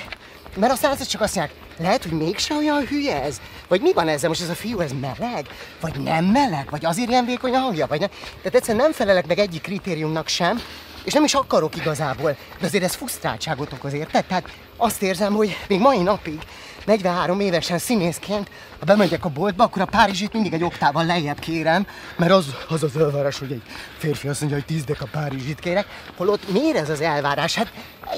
Mert 0.57 0.73
aztán 0.73 0.93
ez 0.93 1.07
csak 1.07 1.21
azt 1.21 1.35
mondják, 1.35 1.57
lehet, 1.79 2.03
hogy 2.03 2.13
mégse 2.13 2.55
olyan 2.55 2.87
hülye 2.87 3.23
ez? 3.23 3.41
Vagy 3.69 3.81
mi 3.81 3.93
van 3.93 4.09
ezzel? 4.09 4.29
Most 4.29 4.43
ez 4.43 4.49
a 4.49 4.55
fiú, 4.55 4.81
ez 4.81 4.91
meleg? 5.01 5.47
Vagy 5.81 6.01
nem 6.01 6.25
meleg? 6.25 6.71
Vagy 6.71 6.85
azért 6.85 7.09
ilyen 7.09 7.25
vékony 7.25 7.55
a 7.55 7.59
hangja? 7.59 7.87
Vagy 7.87 8.01
nem? 8.01 8.09
Tehát 8.09 8.55
egyszerűen 8.55 8.85
nem 8.85 8.93
felelek 8.93 9.27
meg 9.27 9.39
egyik 9.39 9.63
kritériumnak 9.63 10.29
sem, 10.29 10.61
és 11.05 11.13
nem 11.13 11.25
is 11.25 11.35
akarok 11.35 11.77
igazából, 11.77 12.37
de 12.61 12.67
azért 12.67 12.85
ez 12.85 12.95
frusztráltságot 12.95 13.73
okoz, 13.73 13.93
érted? 13.93 14.25
Tehát 14.25 14.49
azt 14.77 15.03
érzem, 15.03 15.35
hogy 15.35 15.57
még 15.69 15.81
mai 15.81 16.03
napig, 16.03 16.41
43 16.87 17.41
évesen 17.41 17.79
színészként, 17.79 18.51
ha 18.79 18.85
bemegyek 18.85 19.25
a 19.25 19.29
boltba, 19.29 19.65
akkor 19.65 19.83
a 19.83 19.87
Párizsit 19.87 20.33
mindig 20.33 20.53
egy 20.53 20.63
oktával 20.63 21.05
lejjebb 21.05 21.39
kérem, 21.39 21.87
mert 22.17 22.33
az 22.33 22.47
az, 22.69 22.83
az 22.83 22.97
elvárás, 22.97 23.39
hogy 23.39 23.53
egy 23.53 23.63
férfi 23.99 24.29
azt 24.29 24.41
mondja, 24.41 24.59
hogy 24.59 24.67
10 24.67 24.85
dek 24.85 25.03
a 25.03 25.07
Párizsit 25.11 25.61
kérek, 25.61 25.87
holott 26.17 26.53
miért 26.53 26.77
ez 26.77 26.91
az 26.91 27.01
elvárás? 27.01 27.55
Hát 27.55 27.73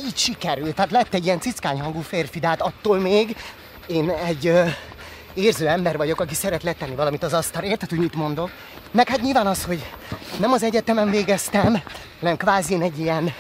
így 0.06 0.16
sikerült, 0.16 0.74
tehát 0.74 0.90
lett 0.90 1.14
egy 1.14 1.24
ilyen 1.24 1.40
cickány 1.40 1.80
hangú 1.80 2.00
férfi, 2.00 2.38
de 2.38 2.46
hát 2.46 2.62
attól 2.62 2.98
még 2.98 3.36
én 3.86 4.10
egy 4.10 4.46
ö, 4.46 4.64
érző 5.34 5.68
ember 5.68 5.96
vagyok, 5.96 6.20
aki 6.20 6.34
szeret 6.34 6.62
letenni 6.62 6.94
valamit 6.94 7.22
az 7.22 7.32
asztalra. 7.32 7.66
Érted, 7.66 7.88
hogy 7.88 7.98
mit 7.98 8.14
mondok? 8.14 8.50
Meg 8.90 9.08
hát 9.08 9.20
nyilván 9.20 9.46
az, 9.46 9.64
hogy 9.64 9.84
nem 10.40 10.52
az 10.52 10.62
egyetemen 10.62 11.10
végeztem, 11.10 11.82
hanem 12.20 12.36
kvázi 12.36 12.82
egy 12.82 12.98
ilyen 12.98 13.32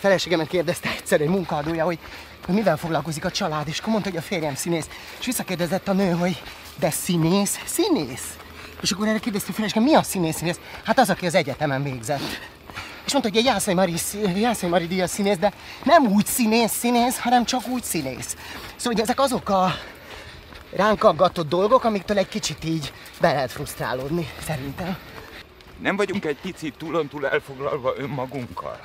feleségemet 0.00 0.48
kérdezte 0.48 0.88
egyszer 0.88 1.20
egy 1.20 1.28
munkaadója, 1.28 1.84
hogy, 1.84 1.98
hogy 2.46 2.54
mivel 2.54 2.76
foglalkozik 2.76 3.24
a 3.24 3.30
család, 3.30 3.68
és 3.68 3.78
akkor 3.78 3.92
mondta, 3.92 4.10
hogy 4.10 4.18
a 4.18 4.22
férjem 4.22 4.54
színész. 4.54 4.88
És 5.18 5.26
visszakérdezett 5.26 5.88
a 5.88 5.92
nő, 5.92 6.10
hogy 6.10 6.42
de 6.78 6.90
színész? 6.90 7.58
Színész? 7.64 8.36
És 8.82 8.90
akkor 8.90 9.08
erre 9.08 9.18
kérdezte 9.18 9.50
a 9.50 9.54
feleségem, 9.54 9.82
mi 9.82 9.94
a 9.94 10.02
színész 10.02 10.36
színész? 10.36 10.60
Hát 10.84 10.98
az, 10.98 11.10
aki 11.10 11.26
az 11.26 11.34
egyetemen 11.34 11.82
végzett. 11.82 12.40
És 13.06 13.12
mondta, 13.12 13.30
hogy 13.30 13.38
egy 13.38 13.44
Jászai 13.44 13.74
Mari, 13.74 13.94
Jászai 14.34 14.68
Mari 14.68 14.86
díjas 14.86 15.10
színész, 15.10 15.36
de 15.36 15.52
nem 15.84 16.06
úgy 16.06 16.26
színész 16.26 16.72
színész, 16.72 17.18
hanem 17.18 17.44
csak 17.44 17.68
úgy 17.68 17.82
színész. 17.82 18.36
Szóval 18.76 18.92
hogy 18.92 19.00
ezek 19.00 19.20
azok 19.20 19.48
a 19.48 19.74
ránk 20.76 21.04
aggatott 21.04 21.48
dolgok, 21.48 21.84
amiktől 21.84 22.18
egy 22.18 22.28
kicsit 22.28 22.64
így 22.64 22.92
be 23.20 23.32
lehet 23.32 23.52
frusztrálódni, 23.52 24.28
szerintem. 24.46 24.96
Nem 25.82 25.96
vagyunk 25.96 26.24
egy 26.24 26.36
picit 26.42 26.74
túlontúl 26.78 27.26
elfoglalva 27.26 27.92
önmagunkkal? 27.96 28.78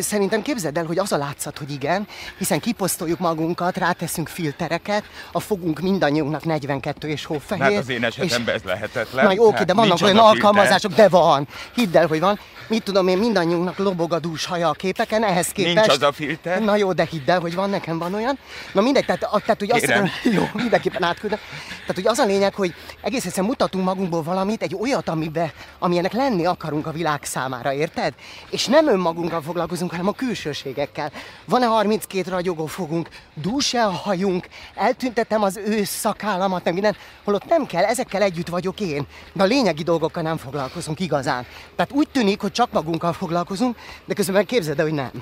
Szerintem 0.00 0.42
képzeld 0.42 0.76
el, 0.76 0.84
hogy 0.84 0.98
az 0.98 1.12
a 1.12 1.16
látszat, 1.16 1.58
hogy 1.58 1.70
igen, 1.70 2.06
hiszen 2.38 2.60
kiposztoljuk 2.60 3.18
magunkat, 3.18 3.76
ráteszünk 3.76 4.28
filtereket, 4.28 5.04
a 5.32 5.40
fogunk 5.40 5.80
mindannyiunknak 5.80 6.44
42 6.44 7.08
és 7.08 7.24
hófehér. 7.24 7.64
Hát 7.64 7.76
az 7.76 7.88
én 7.88 8.04
esetemben 8.04 8.54
ez 8.54 8.62
lehetetlen. 8.62 9.24
Na 9.24 9.32
jó, 9.32 9.46
oké, 9.46 9.64
de 9.64 9.72
vannak 9.74 9.88
nincs 9.98 10.02
az 10.02 10.08
olyan 10.08 10.24
alkalmazások, 10.24 10.92
de 10.92 11.08
van. 11.08 11.48
Hidd 11.74 11.96
el, 11.96 12.06
hogy 12.06 12.20
van. 12.20 12.38
Mit 12.68 12.82
tudom 12.82 13.08
én, 13.08 13.18
mindannyiunknak 13.18 13.78
lobog 13.78 14.12
a 14.12 14.18
dús 14.18 14.44
haja 14.44 14.68
a 14.68 14.72
képeken, 14.72 15.24
ehhez 15.24 15.48
képest... 15.48 15.74
Nincs 15.74 15.88
az 15.88 16.02
a 16.02 16.12
filter. 16.12 16.60
Na 16.62 16.76
jó, 16.76 16.92
de 16.92 17.04
hidd 17.10 17.30
el, 17.30 17.40
hogy 17.40 17.54
van, 17.54 17.70
nekem 17.70 17.98
van 17.98 18.14
olyan. 18.14 18.38
Na 18.72 18.80
mindegy, 18.80 19.04
tehát, 19.04 19.22
a- 19.22 19.38
tehát 19.40 19.58
hogy 19.58 19.70
azt 19.70 19.80
Kérem. 19.84 20.08
jó, 20.36 20.48
mindenképpen 20.52 21.02
átküldöm. 21.02 21.38
Tehát, 21.68 21.94
hogy 21.94 22.06
az 22.06 22.18
a 22.18 22.24
lényeg, 22.24 22.54
hogy 22.54 22.74
egész 23.00 23.24
egyszerűen 23.24 23.46
mutatunk 23.48 23.84
magunkból 23.84 24.22
valamit, 24.22 24.62
egy 24.62 24.76
olyat, 24.80 25.08
amibe, 25.08 25.52
amilyenek 26.00 26.30
lenni 26.30 26.46
akarunk 26.46 26.86
a 26.86 26.90
világ 26.90 27.24
számára, 27.24 27.72
érted? 27.72 28.14
És 28.50 28.66
nem 28.66 28.88
önmagunkkal 28.88 29.42
foglalkozunk, 29.42 29.90
hanem 29.90 30.08
a 30.08 30.12
külsőségekkel. 30.12 31.12
Van-e 31.44 31.66
32 31.66 32.30
ragyogó 32.30 32.66
fogunk, 32.66 33.08
dús-e 33.34 33.86
a 33.86 33.90
hajunk, 33.90 34.48
eltüntetem 34.74 35.42
az 35.42 35.56
ősz 35.56 35.90
szakállamat, 35.90 36.64
meg 36.64 36.72
minden, 36.72 36.96
holott 37.24 37.48
nem 37.48 37.66
kell, 37.66 37.84
ezekkel 37.84 38.22
együtt 38.22 38.48
vagyok 38.48 38.80
én. 38.80 39.06
De 39.32 39.42
a 39.42 39.46
lényegi 39.46 39.82
dolgokkal 39.82 40.22
nem 40.22 40.36
foglalkozunk 40.36 41.00
igazán. 41.00 41.46
Tehát 41.76 41.92
úgy 41.92 42.08
tűnik, 42.12 42.40
hogy 42.40 42.52
csak 42.52 42.72
magunkkal 42.72 43.12
foglalkozunk, 43.12 43.76
de 44.04 44.14
közben 44.14 44.46
képzeld 44.46 44.78
el, 44.78 44.84
hogy 44.84 44.94
nem. 44.94 45.12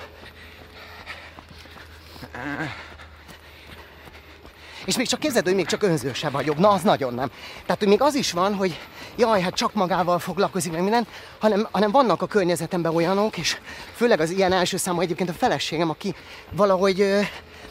És 4.88 4.97
még 4.97 5.07
csak 5.07 5.21
képzeld, 5.21 5.45
hogy 5.45 5.54
még 5.54 5.66
csak 5.66 5.83
önző 5.83 6.12
se 6.12 6.28
vagyok. 6.28 6.59
Na, 6.59 6.68
az 6.68 6.83
nagyon 6.83 7.14
nem. 7.14 7.30
Tehát, 7.62 7.78
hogy 7.78 7.88
még 7.88 8.02
az 8.02 8.14
is 8.14 8.33
van, 8.33 8.54
hogy 8.54 8.78
jaj, 9.16 9.40
hát 9.40 9.54
csak 9.54 9.75
magával 9.75 10.18
foglalkozik, 10.18 10.73
meg 10.73 10.83
minden, 10.83 11.07
hanem, 11.38 11.68
hanem 11.71 11.90
vannak 11.90 12.23
a 12.23 12.26
környezetemben 12.26 12.95
olyanok, 12.95 13.38
és 13.38 13.59
főleg 13.95 14.21
az 14.21 14.30
ilyen 14.30 14.52
első 14.52 14.76
számú 14.76 15.00
egyébként 15.00 15.28
a 15.28 15.33
feleségem, 15.33 15.90
aki 15.90 16.14
valahogy 16.50 17.00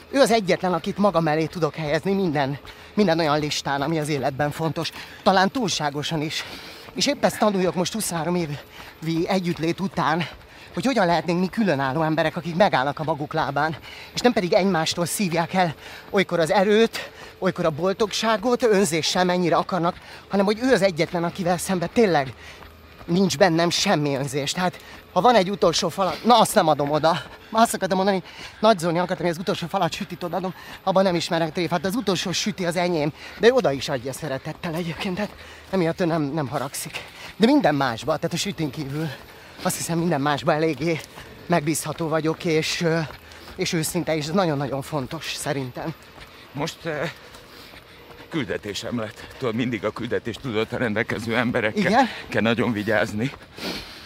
ő 0.09 0.19
az 0.19 0.31
egyetlen, 0.31 0.73
akit 0.73 0.97
maga 0.97 1.19
mellé 1.19 1.45
tudok 1.45 1.75
helyezni 1.75 2.13
minden, 2.13 2.59
minden 2.93 3.19
olyan 3.19 3.39
listán, 3.39 3.81
ami 3.81 3.99
az 3.99 4.09
életben 4.09 4.51
fontos. 4.51 4.91
Talán 5.23 5.51
túlságosan 5.51 6.21
is. 6.21 6.43
És 6.93 7.07
épp 7.07 7.23
ezt 7.23 7.39
tanuljuk 7.39 7.75
most 7.75 7.93
23 7.93 8.35
évi 8.35 9.27
együttlét 9.27 9.79
után, 9.79 10.27
hogy 10.77 10.85
hogyan 10.85 11.05
lehetnénk 11.05 11.39
mi 11.39 11.47
különálló 11.47 12.01
emberek, 12.01 12.35
akik 12.35 12.55
megállnak 12.55 12.99
a 12.99 13.03
maguk 13.03 13.33
lábán, 13.33 13.75
és 14.13 14.19
nem 14.19 14.33
pedig 14.33 14.53
egymástól 14.53 15.05
szívják 15.05 15.53
el 15.53 15.75
olykor 16.09 16.39
az 16.39 16.51
erőt, 16.51 17.11
olykor 17.39 17.65
a 17.65 17.69
boldogságot, 17.69 18.63
önzéssel 18.63 19.25
mennyire 19.25 19.55
akarnak, 19.55 19.95
hanem 20.27 20.45
hogy 20.45 20.59
ő 20.61 20.71
az 20.73 20.81
egyetlen, 20.81 21.23
akivel 21.23 21.57
szemben 21.57 21.89
tényleg 21.93 22.33
nincs 23.05 23.37
bennem 23.37 23.69
semmi 23.69 24.15
önzés. 24.15 24.51
Tehát 24.51 24.79
ha 25.13 25.21
van 25.21 25.35
egy 25.35 25.49
utolsó 25.49 25.89
falat, 25.89 26.23
na 26.23 26.39
azt 26.39 26.55
nem 26.55 26.67
adom 26.67 26.91
oda. 26.91 27.21
Már 27.49 27.63
azt 27.63 27.73
akartam 27.73 27.97
mondani, 27.97 28.23
Nagy 28.59 28.79
Zóni 28.79 28.97
akartam, 28.97 29.25
hogy 29.25 29.35
az 29.35 29.41
utolsó 29.41 29.67
falat 29.67 29.93
sütit 29.93 30.23
odaadom, 30.23 30.53
abban 30.83 31.03
nem 31.03 31.15
ismerek 31.15 31.51
tréfát, 31.51 31.85
az 31.85 31.95
utolsó 31.95 32.31
süti 32.31 32.65
az 32.65 32.75
enyém, 32.75 33.13
de 33.39 33.53
oda 33.53 33.71
is 33.71 33.89
adja 33.89 34.13
szeretettel 34.13 34.73
egyébként, 34.73 35.15
tehát 35.15 35.31
emiatt 35.69 36.01
ő 36.01 36.05
nem, 36.05 36.21
nem 36.21 36.47
haragszik. 36.47 37.03
De 37.35 37.45
minden 37.45 37.75
másba, 37.75 38.15
tehát 38.15 38.33
a 38.33 38.37
sütin 38.37 38.69
kívül, 38.69 39.07
azt 39.61 39.77
hiszem 39.77 39.97
minden 39.97 40.21
másba 40.21 40.53
eléggé 40.53 40.99
megbízható 41.45 42.07
vagyok, 42.07 42.45
és, 42.45 42.85
és 43.55 43.73
őszinte, 43.73 44.15
és 44.15 44.25
ez 44.25 44.31
nagyon-nagyon 44.31 44.81
fontos 44.81 45.33
szerintem. 45.35 45.93
Most 46.51 46.77
küldetésem 48.29 48.99
lett. 48.99 49.35
Tudod, 49.37 49.55
mindig 49.55 49.85
a 49.85 49.91
küldetés 49.91 50.35
tudott 50.35 50.71
rendelkező 50.71 51.35
emberekkel 51.35 51.85
Igen? 51.85 52.07
kell 52.27 52.41
nagyon 52.41 52.71
vigyázni. 52.71 53.31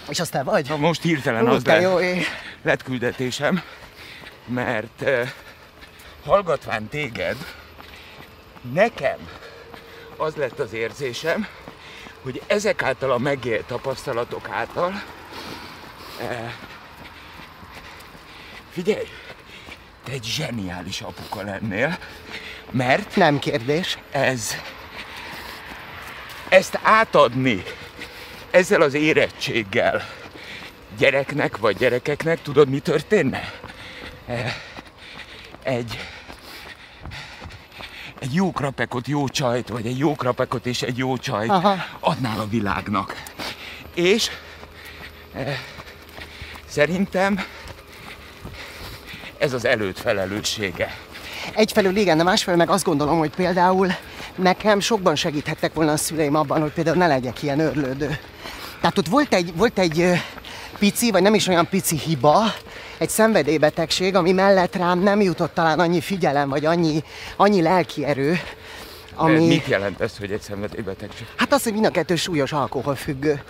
És 0.10 0.20
azt 0.20 0.32
te 0.32 0.44
vagy? 0.44 0.68
Na 0.68 0.78
most 0.78 1.02
hirtelen 1.02 1.48
Ó, 1.48 1.52
az 1.52 1.66
lett, 1.66 1.82
jó 1.82 2.00
ég. 2.00 2.26
lett 2.62 2.84
küldetésem, 2.84 3.62
mert 4.46 5.02
eh, 5.02 5.32
hallgatván 6.26 6.88
téged, 6.88 7.36
nekem 8.74 9.18
az 10.18 10.36
lett 10.36 10.60
az 10.60 10.74
érzésem, 10.74 11.48
hogy 12.22 12.42
ezek 12.48 12.84
által 12.84 13.12
a 13.12 13.18
megélt 13.18 13.66
tapasztalatok 13.66 14.50
által 14.50 15.04
eh, 16.30 16.52
figyelj, 18.72 19.08
te 20.04 20.12
egy 20.12 20.24
zseniális 20.24 21.02
apuka 21.02 21.42
lennél, 21.44 21.98
mert 22.72 23.16
Nem 23.16 23.40
kérdés. 23.40 23.98
ez 24.12 24.56
ezt 26.50 26.80
átadni 26.84 27.64
ezzel 28.52 28.82
az 28.82 28.94
érettséggel 28.94 30.04
gyereknek 30.98 31.58
vagy 31.58 31.78
gyerekeknek, 31.78 32.42
tudod 32.42 32.70
mi 32.70 32.80
történne? 32.80 33.52
Eh, 34.28 34.56
Egy 35.64 36.00
egy 38.20 38.34
jó 38.34 38.52
krapekot, 38.52 39.08
jó 39.08 39.28
csajt, 39.28 39.68
vagy 39.70 39.86
egy 39.86 39.98
jó 39.98 40.16
krapekot 40.16 40.66
és 40.66 40.82
egy 40.82 40.98
jó 40.98 41.18
csajt 41.18 41.50
Aha. 41.50 41.76
adnál 42.00 42.40
a 42.40 42.48
világnak. 42.48 43.24
És 43.94 44.30
eh, 45.34 45.58
szerintem 46.72 47.40
ez 49.38 49.54
az 49.54 49.66
előtt 49.66 50.00
felelőssége. 50.00 50.96
Egyfelől 51.56 51.96
igen, 51.96 52.18
de 52.18 52.24
másfelől 52.24 52.60
meg 52.60 52.70
azt 52.70 52.84
gondolom, 52.84 53.18
hogy 53.18 53.30
például 53.30 53.88
nekem 54.36 54.80
sokban 54.80 55.16
segíthettek 55.16 55.74
volna 55.74 55.92
a 55.92 55.98
szüleim 55.98 56.36
abban, 56.36 56.62
hogy 56.62 56.72
például 56.72 56.98
ne 56.98 57.08
legyek 57.08 57.44
ilyen 57.44 57.60
örlődő. 57.60 58.20
Tehát 58.82 58.98
ott 58.98 59.08
volt 59.08 59.34
egy, 59.34 59.56
volt 59.56 59.80
egy 59.80 60.12
pici, 60.80 61.12
vagy 61.12 61.22
nem 61.22 61.34
is 61.34 61.48
olyan 61.48 61.70
pici 61.70 61.98
hiba, 61.98 62.44
egy 62.98 63.10
szenvedélybetegség, 63.10 64.16
ami 64.16 64.32
mellett 64.32 64.76
rám 64.76 65.00
nem 65.00 65.22
jutott 65.22 65.54
talán 65.54 65.80
annyi 65.80 66.02
figyelem, 66.02 66.50
vagy 66.50 66.66
annyi, 66.66 67.04
annyi 67.36 67.62
lelki 67.62 68.06
erő, 68.06 68.40
ami... 69.16 69.48
Mit 69.48 69.68
jelent 69.68 70.02
ez, 70.02 70.18
hogy 70.18 70.32
egy 70.32 70.42
szenvedélybetegség? 70.42 71.28
Hát 71.36 71.54
az, 71.54 71.64
hogy 71.64 71.74
mind 71.74 71.86
a 71.86 71.90
kettő 71.90 72.16
súlyos 72.16 72.52
alkoholfüggő. 72.52 73.44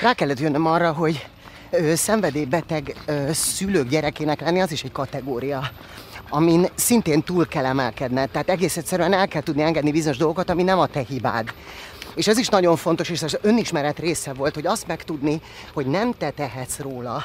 Rá 0.00 0.12
kellett 0.12 0.40
jönnöm 0.40 0.66
arra, 0.66 0.92
hogy 0.92 1.26
ö, 1.70 1.94
szenvedélybeteg 1.94 2.96
ö, 3.06 3.32
szülők 3.32 3.88
gyerekének 3.88 4.40
lenni, 4.40 4.60
az 4.60 4.72
is 4.72 4.82
egy 4.82 4.92
kategória 4.92 5.70
amin 6.30 6.68
szintén 6.74 7.22
túl 7.22 7.46
kell 7.46 7.64
emelkedned. 7.64 8.30
Tehát 8.30 8.48
egész 8.48 8.76
egyszerűen 8.76 9.12
el 9.12 9.28
kell 9.28 9.42
tudni 9.42 9.62
engedni 9.62 9.90
bizonyos 9.90 10.16
dolgokat, 10.16 10.50
ami 10.50 10.62
nem 10.62 10.78
a 10.78 10.86
te 10.86 11.00
hibád. 11.08 11.52
És 12.14 12.28
ez 12.28 12.38
is 12.38 12.48
nagyon 12.48 12.76
fontos, 12.76 13.08
és 13.08 13.22
az 13.22 13.38
önismeret 13.40 13.98
része 13.98 14.32
volt, 14.32 14.54
hogy 14.54 14.66
azt 14.66 14.86
megtudni, 14.86 15.40
hogy 15.72 15.86
nem 15.86 16.12
te 16.12 16.30
tehetsz 16.30 16.78
róla, 16.78 17.24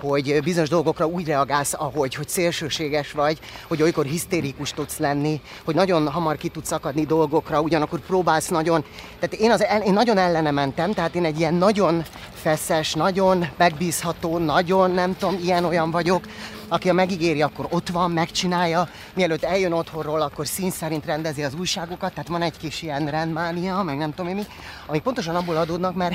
hogy 0.00 0.40
bizonyos 0.42 0.68
dolgokra 0.68 1.06
úgy 1.06 1.26
reagálsz, 1.26 1.74
ahogy, 1.74 2.14
hogy 2.14 2.28
szélsőséges 2.28 3.12
vagy, 3.12 3.38
hogy 3.68 3.82
olykor 3.82 4.04
hisztérikus 4.04 4.72
tudsz 4.72 4.98
lenni, 4.98 5.40
hogy 5.64 5.74
nagyon 5.74 6.08
hamar 6.08 6.36
ki 6.36 6.48
tudsz 6.48 6.72
akadni 6.72 7.04
dolgokra, 7.04 7.60
ugyanakkor 7.60 8.00
próbálsz 8.00 8.48
nagyon... 8.48 8.84
Tehát 9.20 9.34
én, 9.34 9.50
az, 9.50 9.66
én 9.86 9.92
nagyon 9.92 10.18
ellene 10.18 10.50
mentem, 10.50 10.92
tehát 10.92 11.14
én 11.14 11.24
egy 11.24 11.38
ilyen 11.38 11.54
nagyon 11.54 12.04
feszes, 12.34 12.94
nagyon 12.94 13.46
megbízható, 13.56 14.38
nagyon 14.38 14.90
nem 14.90 15.16
tudom, 15.16 15.38
ilyen-olyan 15.42 15.90
vagyok, 15.90 16.24
aki 16.68 16.88
a 16.88 16.92
megígéri, 16.92 17.42
akkor 17.42 17.66
ott 17.70 17.88
van, 17.88 18.10
megcsinálja, 18.10 18.88
mielőtt 19.14 19.44
eljön 19.44 19.72
otthonról, 19.72 20.20
akkor 20.20 20.46
szín 20.46 20.70
szerint 20.70 21.04
rendezi 21.04 21.42
az 21.42 21.54
újságokat, 21.54 22.12
tehát 22.12 22.28
van 22.28 22.42
egy 22.42 22.56
kis 22.56 22.82
ilyen 22.82 23.06
rendmánia, 23.06 23.82
meg 23.82 23.96
nem 23.96 24.14
tudom 24.14 24.34
mi, 24.34 24.42
amik 24.86 25.02
pontosan 25.02 25.36
abból 25.36 25.56
adódnak, 25.56 25.94
mert 25.94 26.14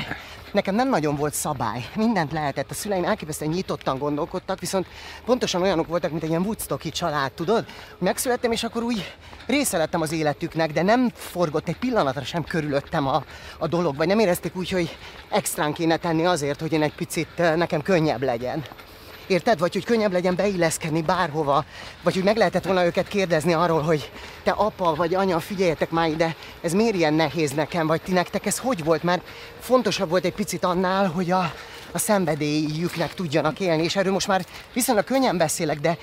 nekem 0.52 0.74
nem 0.74 0.88
nagyon 0.88 1.16
volt 1.16 1.34
szabály. 1.34 1.84
Mindent 1.96 2.32
lehetett. 2.32 2.70
A 2.70 2.74
szüleim 2.74 3.04
elképesztően 3.04 3.50
nyitottan 3.50 3.98
gondolkodtak, 3.98 4.60
viszont 4.60 4.86
pontosan 5.24 5.62
olyanok 5.62 5.86
voltak, 5.86 6.10
mint 6.10 6.22
egy 6.22 6.28
ilyen 6.28 6.42
Woodstocki 6.42 6.90
család, 6.90 7.32
tudod? 7.32 7.64
Megszülettem, 7.98 8.52
és 8.52 8.64
akkor 8.64 8.82
úgy 8.82 9.14
része 9.46 9.76
lettem 9.76 10.00
az 10.00 10.12
életüknek, 10.12 10.72
de 10.72 10.82
nem 10.82 11.10
forgott 11.14 11.68
egy 11.68 11.78
pillanatra 11.78 12.24
sem 12.24 12.44
körülöttem 12.44 13.06
a, 13.06 13.24
a 13.58 13.66
dolog, 13.66 13.96
vagy 13.96 14.06
nem 14.06 14.18
érezték 14.18 14.56
úgy, 14.56 14.70
hogy 14.70 14.96
extrán 15.30 15.72
kéne 15.72 15.96
tenni 15.96 16.24
azért, 16.24 16.60
hogy 16.60 16.72
én 16.72 16.82
egy 16.82 16.94
picit 16.94 17.28
eh, 17.36 17.56
nekem 17.56 17.82
könnyebb 17.82 18.22
legyen. 18.22 18.64
Érted? 19.26 19.58
Vagy 19.58 19.72
hogy 19.72 19.84
könnyebb 19.84 20.12
legyen 20.12 20.36
beilleszkedni 20.36 21.02
bárhova, 21.02 21.64
vagy 22.02 22.14
hogy 22.14 22.24
meg 22.24 22.36
lehetett 22.36 22.64
volna 22.64 22.84
őket 22.84 23.08
kérdezni 23.08 23.52
arról, 23.52 23.82
hogy 23.82 24.10
te 24.42 24.50
apa 24.50 24.94
vagy 24.94 25.14
anya, 25.14 25.40
figyeljetek 25.40 25.90
már 25.90 26.08
ide, 26.08 26.36
ez 26.60 26.72
miért 26.72 26.94
ilyen 26.94 27.14
nehéz 27.14 27.50
nekem, 27.52 27.86
vagy 27.86 28.02
ti 28.02 28.12
nektek 28.12 28.46
ez 28.46 28.58
hogy 28.58 28.84
volt? 28.84 29.02
Mert 29.02 29.22
fontosabb 29.60 30.08
volt 30.08 30.24
egy 30.24 30.34
picit 30.34 30.64
annál, 30.64 31.08
hogy 31.08 31.30
a, 31.30 31.52
a 31.92 31.98
szenvedélyüknek 31.98 33.14
tudjanak 33.14 33.60
élni, 33.60 33.82
és 33.82 33.96
erről 33.96 34.12
most 34.12 34.26
már 34.26 34.46
viszonylag 34.72 35.04
könnyen 35.04 35.36
beszélek, 35.36 35.80
de 35.80 35.98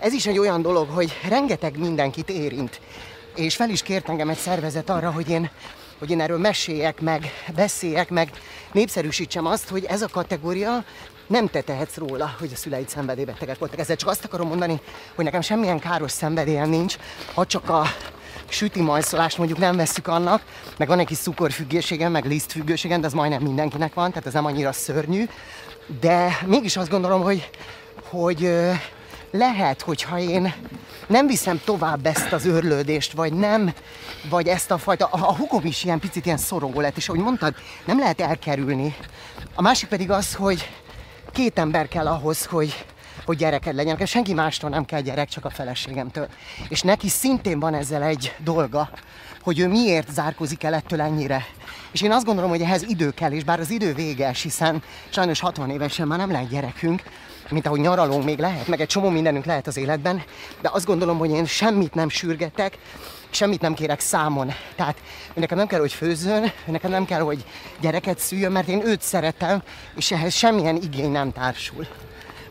ez 0.00 0.12
is 0.12 0.26
egy 0.26 0.38
olyan 0.38 0.62
dolog, 0.62 0.88
hogy 0.88 1.12
rengeteg 1.28 1.78
mindenkit 1.78 2.30
érint. 2.30 2.80
És 3.34 3.56
fel 3.56 3.70
is 3.70 3.82
kért 3.82 4.08
engem 4.08 4.28
egy 4.28 4.38
szervezet 4.38 4.90
arra, 4.90 5.10
hogy 5.10 5.28
én 5.30 5.50
hogy 5.98 6.10
én 6.10 6.20
erről 6.20 6.38
meséljek 6.38 7.00
meg, 7.00 7.32
beszéljek 7.54 8.10
meg, 8.10 8.30
népszerűsítsem 8.72 9.46
azt, 9.46 9.68
hogy 9.68 9.84
ez 9.84 10.02
a 10.02 10.08
kategória 10.08 10.84
nem 11.26 11.48
te 11.48 11.60
tehetsz 11.60 11.96
róla, 11.96 12.34
hogy 12.38 12.50
a 12.52 12.56
szüleid 12.56 12.88
szenvedélybetegek 12.88 13.58
voltak. 13.58 13.78
Ezzel 13.78 13.96
csak 13.96 14.08
azt 14.08 14.24
akarom 14.24 14.48
mondani, 14.48 14.80
hogy 15.14 15.24
nekem 15.24 15.40
semmilyen 15.40 15.78
káros 15.78 16.10
szenvedélyem 16.10 16.68
nincs, 16.68 16.96
ha 17.34 17.46
csak 17.46 17.68
a 17.68 17.84
süti 18.48 18.80
majszolást 18.80 19.38
mondjuk 19.38 19.58
nem 19.58 19.76
vesszük 19.76 20.06
annak, 20.06 20.42
meg 20.76 20.88
van 20.88 20.98
egy 20.98 21.06
kis 21.06 21.18
cukorfüggőségem, 21.18 22.12
meg 22.12 22.24
lisztfüggőségem, 22.24 23.00
de 23.00 23.06
az 23.06 23.12
majdnem 23.12 23.42
mindenkinek 23.42 23.94
van, 23.94 24.08
tehát 24.08 24.26
ez 24.26 24.32
nem 24.32 24.44
annyira 24.44 24.72
szörnyű. 24.72 25.24
De 26.00 26.38
mégis 26.46 26.76
azt 26.76 26.90
gondolom, 26.90 27.22
hogy 27.22 27.50
hogy 28.08 28.50
lehet, 29.30 29.82
hogyha 29.82 30.18
én 30.18 30.54
nem 31.06 31.26
viszem 31.26 31.60
tovább 31.64 32.06
ezt 32.06 32.32
az 32.32 32.44
őrlődést, 32.44 33.12
vagy 33.12 33.32
nem, 33.32 33.72
vagy 34.30 34.48
ezt 34.48 34.70
a 34.70 34.78
fajta, 34.78 35.06
a, 35.06 35.28
a 35.28 35.36
hugom 35.36 35.64
is 35.64 35.84
ilyen 35.84 35.98
picit 35.98 36.26
ilyen 36.26 36.36
szorongó 36.36 36.80
lett, 36.80 36.96
és 36.96 37.08
ahogy 37.08 37.20
mondtad, 37.20 37.54
nem 37.84 37.98
lehet 37.98 38.20
elkerülni. 38.20 38.96
A 39.54 39.62
másik 39.62 39.88
pedig 39.88 40.10
az, 40.10 40.34
hogy 40.34 40.68
két 41.36 41.58
ember 41.58 41.88
kell 41.88 42.06
ahhoz, 42.06 42.44
hogy, 42.44 42.84
hogy 43.24 43.36
gyereked 43.36 43.74
legyen. 43.74 43.92
Nekem 43.92 44.06
senki 44.06 44.34
mástól 44.34 44.70
nem 44.70 44.84
kell 44.84 45.00
gyerek, 45.00 45.28
csak 45.28 45.44
a 45.44 45.50
feleségemtől. 45.50 46.28
És 46.68 46.80
neki 46.80 47.08
szintén 47.08 47.60
van 47.60 47.74
ezzel 47.74 48.02
egy 48.02 48.34
dolga, 48.38 48.90
hogy 49.42 49.58
ő 49.58 49.68
miért 49.68 50.12
zárkozik 50.12 50.62
el 50.62 50.74
ettől 50.74 51.00
ennyire. 51.00 51.46
És 51.92 52.02
én 52.02 52.12
azt 52.12 52.24
gondolom, 52.24 52.50
hogy 52.50 52.60
ehhez 52.60 52.82
idő 52.82 53.10
kell, 53.10 53.32
és 53.32 53.44
bár 53.44 53.60
az 53.60 53.70
idő 53.70 53.94
véges, 53.94 54.42
hiszen 54.42 54.82
sajnos 55.08 55.40
60 55.40 55.70
évesen 55.70 56.06
már 56.06 56.18
nem 56.18 56.30
lehet 56.30 56.48
gyerekünk, 56.48 57.02
mint 57.50 57.66
ahogy 57.66 57.80
nyaralunk 57.80 58.24
még 58.24 58.38
lehet, 58.38 58.68
meg 58.68 58.80
egy 58.80 58.88
csomó 58.88 59.08
mindenünk 59.08 59.44
lehet 59.44 59.66
az 59.66 59.76
életben, 59.76 60.22
de 60.60 60.70
azt 60.72 60.86
gondolom, 60.86 61.18
hogy 61.18 61.30
én 61.30 61.46
semmit 61.46 61.94
nem 61.94 62.08
sürgetek, 62.08 62.78
semmit 63.36 63.60
nem 63.60 63.74
kérek 63.74 64.00
számon. 64.00 64.52
Tehát 64.76 64.96
nekem 65.34 65.58
nem 65.58 65.66
kell, 65.66 65.80
hogy 65.80 65.92
főzzön, 65.92 66.52
nekem 66.66 66.90
nem 66.90 67.04
kell, 67.04 67.20
hogy 67.20 67.44
gyereket 67.80 68.18
szüljön, 68.18 68.52
mert 68.52 68.68
én 68.68 68.86
őt 68.86 69.02
szeretem, 69.02 69.62
és 69.96 70.10
ehhez 70.10 70.34
semmilyen 70.34 70.76
igény 70.76 71.10
nem 71.10 71.32
társul 71.32 71.86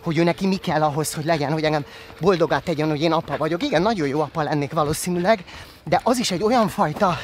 hogy 0.03 0.17
ő 0.17 0.23
neki 0.23 0.47
mi 0.47 0.55
kell 0.55 0.81
ahhoz, 0.81 1.13
hogy 1.13 1.25
legyen, 1.25 1.51
hogy 1.51 1.63
engem 1.63 1.85
boldogát 2.19 2.63
tegyen, 2.63 2.89
hogy 2.89 3.01
én 3.01 3.11
apa 3.11 3.37
vagyok. 3.37 3.63
Igen, 3.63 3.81
nagyon 3.81 4.07
jó 4.07 4.21
apa 4.21 4.41
lennék 4.41 4.71
valószínűleg, 4.71 5.43
de 5.83 6.01
az 6.03 6.17
is 6.17 6.31
egy 6.31 6.43
olyan 6.43 6.67
fajta 6.67 7.17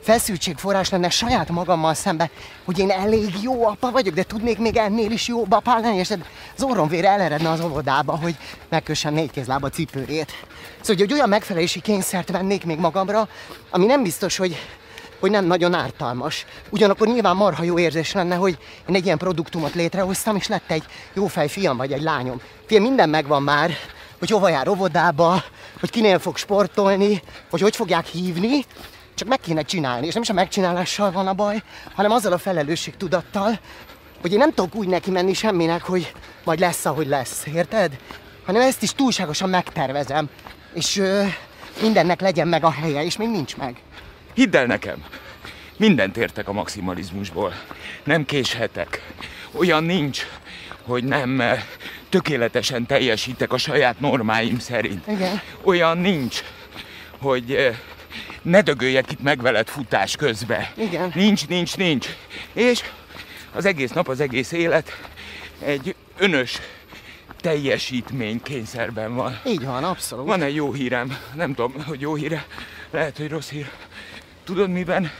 feszültségforrás 0.00 0.90
lenne 0.90 1.10
saját 1.10 1.48
magammal 1.48 1.94
szembe, 1.94 2.30
hogy 2.64 2.78
én 2.78 2.90
elég 2.90 3.34
jó 3.42 3.66
apa 3.66 3.90
vagyok, 3.90 4.14
de 4.14 4.22
tudnék 4.22 4.58
még 4.58 4.76
ennél 4.76 5.10
is 5.10 5.28
jobb 5.28 5.52
apa 5.52 5.78
lenni, 5.78 5.96
és 5.96 6.10
az 6.56 6.62
orromvére 6.62 7.08
eleredne 7.08 7.50
az 7.50 7.60
óvodába, 7.60 8.16
hogy 8.16 8.36
megkössem 8.68 9.14
négy 9.14 9.30
kézlába 9.30 9.68
cipőrét. 9.68 10.32
Szóval, 10.80 11.04
hogy 11.06 11.12
olyan 11.12 11.28
megfelelési 11.28 11.80
kényszert 11.80 12.30
vennék 12.30 12.64
még 12.64 12.78
magamra, 12.78 13.28
ami 13.70 13.86
nem 13.86 14.02
biztos, 14.02 14.36
hogy 14.36 14.56
hogy 15.20 15.30
nem 15.30 15.44
nagyon 15.44 15.74
ártalmas. 15.74 16.46
Ugyanakkor 16.70 17.06
nyilván 17.06 17.36
marha 17.36 17.62
jó 17.62 17.78
érzés 17.78 18.12
lenne, 18.12 18.34
hogy 18.34 18.58
én 18.88 18.94
egy 18.94 19.04
ilyen 19.04 19.18
produktumot 19.18 19.74
létrehoztam, 19.74 20.36
és 20.36 20.48
lett 20.48 20.70
egy 20.70 20.84
jó 21.12 21.26
fej 21.26 21.48
fiam 21.48 21.76
vagy 21.76 21.92
egy 21.92 22.02
lányom. 22.02 22.40
Fiam, 22.66 22.82
minden 22.82 23.08
megvan 23.08 23.42
már, 23.42 23.70
hogy 24.18 24.30
hova 24.30 24.48
jár 24.48 24.68
óvodába, 24.68 25.44
hogy 25.80 25.90
kinél 25.90 26.18
fog 26.18 26.36
sportolni, 26.36 27.22
hogy 27.50 27.60
hogy 27.60 27.76
fogják 27.76 28.06
hívni, 28.06 28.64
csak 29.14 29.28
meg 29.28 29.40
kéne 29.40 29.62
csinálni, 29.62 30.06
és 30.06 30.12
nem 30.12 30.22
is 30.22 30.28
a 30.28 30.32
megcsinálással 30.32 31.10
van 31.10 31.26
a 31.26 31.34
baj, 31.34 31.62
hanem 31.94 32.10
azzal 32.10 32.32
a 32.32 32.38
felelősség 32.38 32.96
tudattal, 32.96 33.60
hogy 34.20 34.32
én 34.32 34.38
nem 34.38 34.52
tudok 34.52 34.74
úgy 34.74 34.88
neki 34.88 35.10
menni 35.10 35.32
semminek, 35.32 35.82
hogy 35.82 36.12
majd 36.44 36.58
lesz, 36.58 36.84
ahogy 36.84 37.06
lesz, 37.06 37.46
érted? 37.54 37.98
Hanem 38.44 38.62
ezt 38.62 38.82
is 38.82 38.92
túlságosan 38.92 39.48
megtervezem, 39.48 40.28
és 40.74 40.96
ö, 40.96 41.24
mindennek 41.82 42.20
legyen 42.20 42.48
meg 42.48 42.64
a 42.64 42.70
helye, 42.70 43.04
és 43.04 43.16
még 43.16 43.28
nincs 43.28 43.56
meg. 43.56 43.76
Hidd 44.34 44.56
el 44.56 44.66
nekem, 44.66 45.04
mindent 45.76 46.16
értek 46.16 46.48
a 46.48 46.52
maximalizmusból. 46.52 47.54
Nem 48.04 48.24
késhetek. 48.24 49.02
Olyan 49.52 49.84
nincs, 49.84 50.26
hogy 50.82 51.04
nem 51.04 51.42
tökéletesen 52.08 52.86
teljesítek 52.86 53.52
a 53.52 53.58
saját 53.58 54.00
normáim 54.00 54.58
szerint. 54.58 55.06
Igen. 55.06 55.40
Olyan 55.62 55.98
nincs, 55.98 56.42
hogy 57.18 57.76
ne 58.42 58.60
dögöljek 58.60 59.12
itt 59.12 59.22
meg 59.22 59.40
veled 59.40 59.68
futás 59.68 60.16
közbe. 60.16 60.72
Igen. 60.76 61.12
Nincs, 61.14 61.48
nincs, 61.48 61.76
nincs. 61.76 62.08
És 62.52 62.82
az 63.52 63.64
egész 63.64 63.90
nap, 63.90 64.08
az 64.08 64.20
egész 64.20 64.52
élet 64.52 65.00
egy 65.64 65.94
önös 66.18 66.58
teljesítmény 67.40 68.42
kényszerben 68.42 69.14
van. 69.14 69.40
Így 69.46 69.64
van, 69.64 69.84
abszolút. 69.84 70.26
Van 70.26 70.42
egy 70.42 70.54
jó 70.54 70.72
hírem, 70.72 71.18
nem 71.34 71.54
tudom, 71.54 71.84
hogy 71.86 72.00
jó 72.00 72.14
híre, 72.14 72.46
lehet, 72.90 73.16
hogy 73.16 73.28
rossz 73.28 73.48
hír. 73.48 73.70
Tudod 74.44 74.70
miben? 74.70 75.10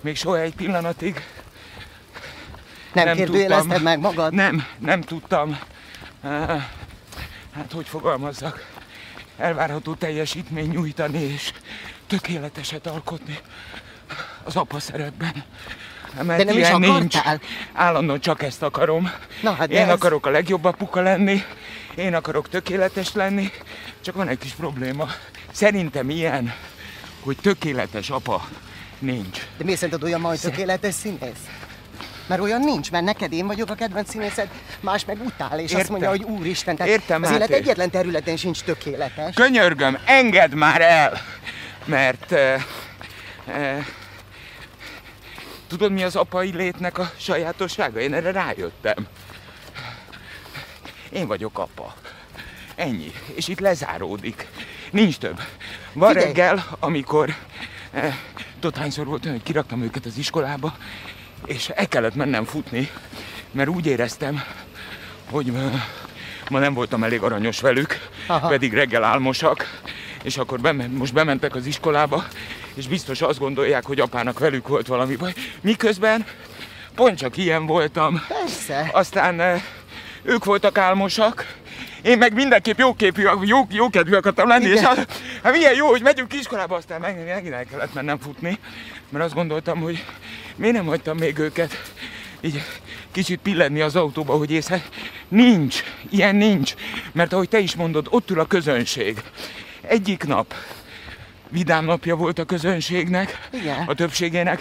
Még 0.00 0.16
soha 0.16 0.40
egy 0.40 0.54
pillanatig 0.54 1.22
nem, 2.92 3.04
nem 3.04 3.16
kérdőjelezted 3.16 3.62
tudtam. 3.64 3.82
meg 3.82 4.00
magad? 4.00 4.32
nem, 4.32 4.66
nem 4.78 5.00
tudtam. 5.00 5.58
Hát 7.54 7.72
hogy 7.72 7.88
fogalmazzak? 7.88 8.66
Elvárható 9.38 9.94
teljesítmény 9.94 10.68
nyújtani 10.70 11.18
és 11.18 11.52
tökéleteset 12.06 12.86
alkotni 12.86 13.38
az 14.44 14.56
apa 14.56 14.78
szerepben. 14.80 15.44
Mert 16.22 16.38
De 16.38 16.44
nem 16.44 16.58
is 16.58 16.66
ilyen 16.68 16.80
nincs. 16.80 17.14
akartál? 17.14 17.40
Állandóan 17.72 18.20
csak 18.20 18.42
ezt 18.42 18.62
akarom. 18.62 19.10
Na, 19.42 19.52
hát 19.52 19.70
Én 19.70 19.78
ez- 19.82 19.88
akarok 19.88 20.26
a 20.26 20.30
legjobb 20.30 20.64
apuka 20.64 21.00
lenni, 21.00 21.42
én 21.94 22.14
akarok 22.14 22.48
tökéletes 22.48 23.12
lenni, 23.12 23.50
csak 24.00 24.14
van 24.14 24.28
egy 24.28 24.38
kis 24.38 24.52
probléma. 24.52 25.08
Szerintem 25.52 26.10
ilyen, 26.10 26.54
hogy 27.20 27.36
tökéletes 27.42 28.10
apa 28.10 28.48
nincs. 28.98 29.38
De 29.56 29.64
miért 29.64 29.78
szerinted 29.78 30.02
olyan 30.04 30.20
majd 30.20 30.40
tökéletes 30.40 30.94
színész? 30.94 31.46
Mert 32.26 32.40
olyan 32.40 32.60
nincs, 32.60 32.90
mert 32.90 33.04
neked 33.04 33.32
én 33.32 33.46
vagyok 33.46 33.70
a 33.70 33.74
kedvenc 33.74 34.10
színészed, 34.10 34.48
más 34.80 35.04
meg 35.04 35.20
utál, 35.24 35.58
és 35.58 35.64
azt 35.64 35.72
Értem. 35.72 35.90
mondja, 35.90 36.08
hogy 36.08 36.22
úristen, 36.22 36.76
tehát 36.76 36.92
Értem, 36.92 37.22
az 37.22 37.30
élet 37.30 37.50
egyetlen 37.50 37.90
területén 37.90 38.36
sincs 38.36 38.62
tökéletes. 38.62 39.34
Könyörgöm, 39.34 39.98
engedd 40.04 40.54
már 40.54 40.80
el! 40.80 41.12
Mert... 41.86 42.32
Eh, 42.32 42.64
eh, 43.46 43.86
tudod, 45.66 45.92
mi 45.92 46.02
az 46.02 46.16
apai 46.16 46.50
létnek 46.50 46.98
a 46.98 47.10
sajátossága? 47.16 48.00
Én 48.00 48.14
erre 48.14 48.30
rájöttem. 48.30 49.06
Én 51.10 51.26
vagyok 51.26 51.58
apa. 51.58 51.94
Ennyi. 52.74 53.12
És 53.34 53.48
itt 53.48 53.60
lezáródik. 53.60 54.46
Nincs 54.90 55.16
több. 55.16 55.40
Van 55.92 56.08
Figyelj. 56.08 56.26
reggel, 56.26 56.76
amikor... 56.80 57.34
Eh, 57.90 58.16
tudod, 58.60 58.78
hányszor 58.78 59.06
volt 59.06 59.24
olyan, 59.24 59.36
hogy 59.36 59.46
kiraktam 59.46 59.82
őket 59.82 60.04
az 60.04 60.18
iskolába, 60.18 60.76
és 61.44 61.68
el 61.68 61.88
kellett 61.88 62.14
mennem 62.14 62.44
futni, 62.44 62.90
mert 63.50 63.68
úgy 63.68 63.86
éreztem, 63.86 64.42
hogy 65.30 65.48
eh, 65.48 65.82
ma 66.50 66.58
nem 66.58 66.74
voltam 66.74 67.04
elég 67.04 67.22
aranyos 67.22 67.60
velük, 67.60 68.08
Aha. 68.26 68.48
pedig 68.48 68.72
reggel 68.72 69.04
álmosak, 69.04 69.80
és 70.22 70.36
akkor 70.36 70.60
bement, 70.60 70.98
most 70.98 71.12
bementek 71.12 71.54
az 71.54 71.66
iskolába, 71.66 72.24
és 72.74 72.88
biztos 72.88 73.20
azt 73.20 73.38
gondolják, 73.38 73.84
hogy 73.84 74.00
apának 74.00 74.38
velük 74.38 74.68
volt 74.68 74.86
valami 74.86 75.16
baj. 75.16 75.32
Miközben 75.60 76.26
pont 76.94 77.18
csak 77.18 77.36
ilyen 77.36 77.66
voltam. 77.66 78.22
Persze. 78.28 78.90
Aztán 78.92 79.40
eh, 79.40 79.62
ők 80.22 80.44
voltak 80.44 80.78
álmosak, 80.78 81.54
én 82.02 82.18
meg 82.18 82.34
mindenképp 82.34 82.78
jóképű, 82.78 83.22
jó, 83.42 83.66
jókedvű 83.70 84.14
akartam 84.14 84.48
lenni, 84.48 84.64
Igen. 84.64 84.76
és 84.76 84.84
az, 84.84 85.06
hát 85.42 85.52
milyen 85.52 85.74
jó, 85.74 85.86
hogy 85.86 86.02
megyünk 86.02 86.32
iskolába, 86.32 86.76
aztán 86.76 87.00
meg, 87.00 87.26
megint 87.26 87.54
el 87.54 87.64
kellett 87.64 87.94
mennem 87.94 88.18
futni, 88.18 88.58
mert 89.08 89.24
azt 89.24 89.34
gondoltam, 89.34 89.80
hogy 89.80 90.04
miért 90.56 90.74
nem 90.74 90.86
hagytam 90.86 91.16
még 91.16 91.38
őket 91.38 91.82
így 92.40 92.62
kicsit 93.12 93.40
pillenni 93.40 93.80
az 93.80 93.96
autóba, 93.96 94.36
hogy 94.36 94.50
észre. 94.50 94.84
Nincs, 95.28 95.82
ilyen 96.10 96.36
nincs, 96.36 96.74
mert 97.12 97.32
ahogy 97.32 97.48
te 97.48 97.58
is 97.58 97.74
mondod, 97.74 98.06
ott 98.10 98.30
ül 98.30 98.40
a 98.40 98.46
közönség. 98.46 99.22
Egyik 99.88 100.24
nap 100.24 100.54
vidám 101.48 101.84
napja 101.84 102.16
volt 102.16 102.38
a 102.38 102.44
közönségnek, 102.44 103.48
Igen. 103.52 103.84
a 103.86 103.94
többségének, 103.94 104.60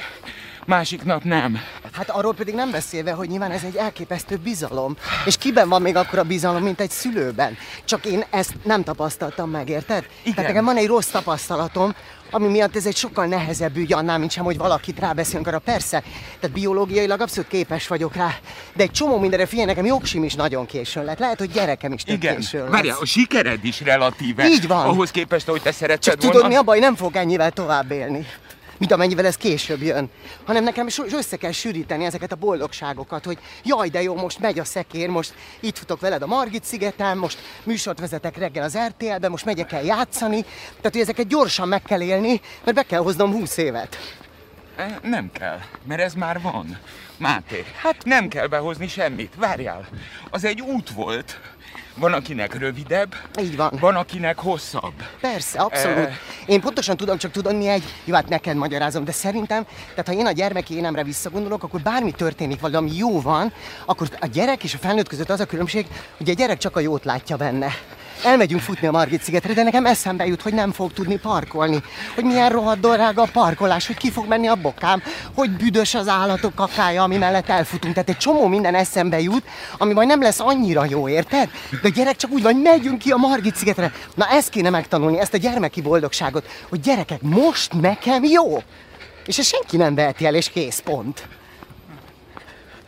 másik 0.66 1.04
nap 1.04 1.24
nem. 1.24 1.58
Hát 1.92 2.10
arról 2.10 2.34
pedig 2.34 2.54
nem 2.54 2.72
beszélve, 2.72 3.12
hogy 3.12 3.30
nyilván 3.30 3.52
ez 3.52 3.64
egy 3.64 3.76
elképesztő 3.76 4.36
bizalom. 4.38 4.98
És 5.26 5.38
kiben 5.38 5.70
van 5.70 5.82
még 5.82 5.96
akkora 5.96 6.24
bizalom, 6.24 6.64
mint 6.64 6.80
egy 6.80 6.90
szülőben? 6.90 7.58
Csak 7.86 8.06
én 8.06 8.24
ezt 8.30 8.54
nem 8.64 8.84
tapasztaltam 8.84 9.50
meg, 9.50 9.70
érted? 9.70 10.06
Igen. 10.22 10.34
Tehát 10.36 10.50
nekem 10.50 10.66
van 10.66 10.78
egy 10.78 10.88
rossz 10.88 11.08
tapasztalatom, 11.08 11.96
ami 12.32 12.48
miatt 12.48 12.76
ez 12.76 12.86
egy 12.86 12.96
sokkal 12.96 13.26
nehezebb 13.26 13.76
ügy 13.78 13.94
annál, 13.94 14.18
mint 14.18 14.32
sem, 14.32 14.44
hogy 14.44 14.58
valakit 14.58 15.00
rábeszélünk 15.00 15.48
arra. 15.48 15.60
Persze, 15.60 16.04
tehát 16.40 16.56
biológiailag 16.56 17.22
abszolút 17.22 17.50
képes 17.50 17.88
vagyok 17.88 18.16
rá, 18.16 18.30
de 18.74 18.84
egy 18.84 18.92
csomó 18.92 19.20
mindenre 19.20 19.46
figyelj, 19.46 19.68
nekem 19.68 19.86
jogsim 19.86 20.24
is 20.24 20.34
nagyon 20.34 20.66
későn 20.66 21.04
lett. 21.04 21.20
Lehet, 21.20 21.40
hogy 21.40 21.52
gyerekem 21.52 21.94
is 21.94 22.02
Igen, 22.06 22.36
későn 22.36 22.70
lesz. 22.70 23.00
a 23.02 23.06
sikered 23.06 23.66
is 23.66 23.82
relatíve. 23.82 24.46
Így 24.48 24.68
van. 24.68 24.86
Ahhoz 24.86 25.12
képest, 25.12 25.48
ahogy 25.48 25.62
te 25.62 25.72
szeretted 25.72 26.14
Csak 26.14 26.22
volna. 26.22 26.34
tudod, 26.36 26.50
mi 26.52 26.56
a 26.58 26.62
baj? 26.64 26.80
Nem 26.80 26.96
fog 26.96 27.16
ennyivel 27.16 27.52
tovább 27.52 27.92
élni. 27.92 28.26
Mint 28.78 28.92
amennyivel 28.92 29.26
ez 29.26 29.38
később 29.38 29.82
jön. 29.82 30.10
Hanem 30.46 30.64
nekem 30.64 30.88
is 30.88 31.00
össze 31.00 31.38
kell 31.38 31.52
sűríteni 31.52 32.06
ezeket 32.06 32.32
a 32.32 32.36
boldogságokat, 32.36 33.26
hogy 33.26 33.38
jaj, 33.64 33.90
de 33.90 34.02
jó, 34.02 34.16
most 34.16 34.40
megy 34.40 34.60
a 34.60 34.64
szekér, 34.64 35.10
most 35.10 35.34
itt 35.60 35.78
futok 35.78 36.00
veled 36.00 36.22
a 36.22 36.28
Margit 36.28 36.64
szigeten, 36.64 37.18
most 37.18 37.40
műsort 37.64 38.00
vezetek 38.00 38.38
reggel 38.38 38.64
az 38.64 38.78
RTL-ben, 38.88 39.32
most 39.32 39.46
megyek 39.46 39.72
el 39.72 39.84
játszani. 39.84 40.42
Tehát, 40.42 40.92
hogy 40.92 41.02
ezeket 41.02 41.28
gyorsan 41.28 41.68
meg 41.68 41.82
kell 41.82 42.02
élni, 42.02 42.42
mert 42.64 42.78
be 42.78 42.84
kell 42.84 43.02
hoznom 43.02 43.32
20 43.32 43.58
évet. 43.58 43.98
Nem 45.02 45.32
kell, 45.32 45.60
mert 45.84 46.02
ez 46.02 46.14
már 46.14 46.42
van. 46.42 46.78
Máté, 47.18 47.66
hát 47.82 48.04
nem 48.04 48.28
kell 48.28 48.48
behozni 48.48 48.88
semmit. 48.88 49.34
Várjál, 49.36 49.88
az 50.30 50.44
egy 50.44 50.62
út 50.62 50.90
volt. 50.90 51.40
Van, 51.98 52.14
akinek 52.14 52.60
rövidebb, 52.60 53.16
Így 53.40 53.56
van. 53.56 53.72
van, 53.80 53.96
akinek 53.96 54.40
hosszabb. 54.40 54.94
Persze, 55.22 55.60
abszolút. 55.60 55.98
Eh. 55.98 56.16
Én 56.46 56.62
pontosan 56.62 56.98
tudom, 56.98 57.18
csak 57.18 57.32
tudod 57.32 57.56
mi 57.56 57.68
egy, 57.68 57.84
jó, 58.06 58.14
hát 58.14 58.30
neked 58.30 58.56
magyarázom, 58.56 59.04
de 59.04 59.12
szerintem, 59.12 59.66
tehát 59.90 60.08
ha 60.08 60.14
én 60.14 60.26
a 60.26 60.32
gyermeki 60.32 60.76
énemre 60.76 61.04
visszagondolok, 61.04 61.64
akkor 61.64 61.82
bármi 61.82 62.12
történik, 62.12 62.60
valami 62.60 62.96
jó 62.96 63.22
van, 63.22 63.54
akkor 63.86 64.08
a 64.20 64.26
gyerek 64.26 64.64
és 64.64 64.74
a 64.74 64.78
felnőtt 64.78 65.08
között 65.08 65.30
az 65.30 65.40
a 65.40 65.46
különbség, 65.46 65.88
hogy 66.18 66.30
a 66.30 66.34
gyerek 66.34 66.58
csak 66.58 66.76
a 66.76 66.80
jót 66.80 67.06
látja 67.06 67.38
benne. 67.38 67.68
Elmegyünk 68.24 68.62
futni 68.62 68.88
a 68.88 68.92
Margit 68.92 69.24
szigetre, 69.24 69.54
de 69.54 69.64
nekem 69.64 69.86
eszembe 69.86 70.26
jut, 70.26 70.42
hogy 70.42 70.54
nem 70.54 70.72
fog 70.72 70.94
tudni 70.94 71.18
parkolni. 71.18 71.84
Hogy 72.16 72.24
milyen 72.24 72.50
rohadt 72.50 72.80
drága 72.80 73.22
a 73.22 73.30
parkolás, 73.32 73.88
hogy 73.88 73.98
ki 73.98 74.12
fog 74.12 74.28
menni 74.28 74.48
a 74.48 74.56
bokám, 74.56 75.04
hogy 75.34 75.50
büdös 75.50 75.96
az 75.96 76.08
állatok 76.08 76.56
kakája, 76.56 77.04
ami 77.04 77.18
mellett 77.18 77.50
elfutunk. 77.50 77.94
Tehát 77.94 78.10
egy 78.10 78.18
csomó 78.18 78.48
minden 78.48 78.76
eszembe 78.76 79.22
jut, 79.22 79.44
ami 79.78 79.94
majd 79.94 80.08
nem 80.08 80.22
lesz 80.22 80.40
annyira 80.40 80.86
jó, 80.86 81.10
érted? 81.10 81.50
De 81.82 81.90
gyerek 81.90 82.16
csak 82.16 82.32
úgy 82.32 82.42
van, 82.42 82.56
megyünk 82.56 82.98
ki 82.98 83.12
a 83.12 83.18
Margit 83.18 83.56
szigetre. 83.56 83.92
Na 84.16 84.28
ezt 84.28 84.50
kéne 84.50 84.70
megtanulni, 84.70 85.20
ezt 85.20 85.34
a 85.34 85.38
gyermeki 85.38 85.82
boldogságot, 85.82 86.46
hogy 86.70 86.80
gyerekek, 86.80 87.22
most 87.22 87.82
nekem 87.82 88.24
jó. 88.24 88.64
És 89.26 89.38
ezt 89.38 89.50
senki 89.50 89.78
nem 89.78 89.96
veheti 89.96 90.26
el, 90.26 90.36
és 90.36 90.50
kész, 90.50 90.80
pont. 90.80 91.28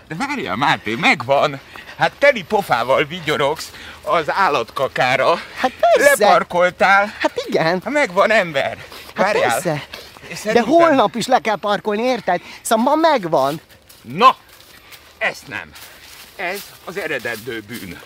De 0.07 0.15
várjál, 0.15 0.55
Máté, 0.55 0.95
megvan! 0.95 1.59
Hát 1.97 2.11
teli 2.19 2.43
pofával 2.43 3.03
vigyorogsz 3.05 3.71
az 4.03 4.31
állatkakára. 4.31 5.35
Hát 5.55 5.71
persze. 5.79 6.25
Leparkoltál. 6.25 7.13
Hát 7.19 7.31
igen. 7.47 7.65
Hát 7.83 7.89
megvan 7.93 8.31
ember. 8.31 8.77
Hát 9.15 9.25
Várjál. 9.25 9.49
persze. 9.51 9.83
És 10.21 10.27
De 10.29 10.35
szerintem- 10.35 10.65
holnap 10.71 11.15
is 11.15 11.27
le 11.27 11.39
kell 11.39 11.55
parkolni, 11.55 12.01
érted? 12.01 12.41
Szóval 12.61 12.83
ma 12.85 12.95
megvan. 13.09 13.61
Na, 14.01 14.35
ezt 15.17 15.47
nem. 15.47 15.71
Ez 16.35 16.59
az 16.85 16.97
eredendő 16.97 17.63
bűn. 17.67 17.99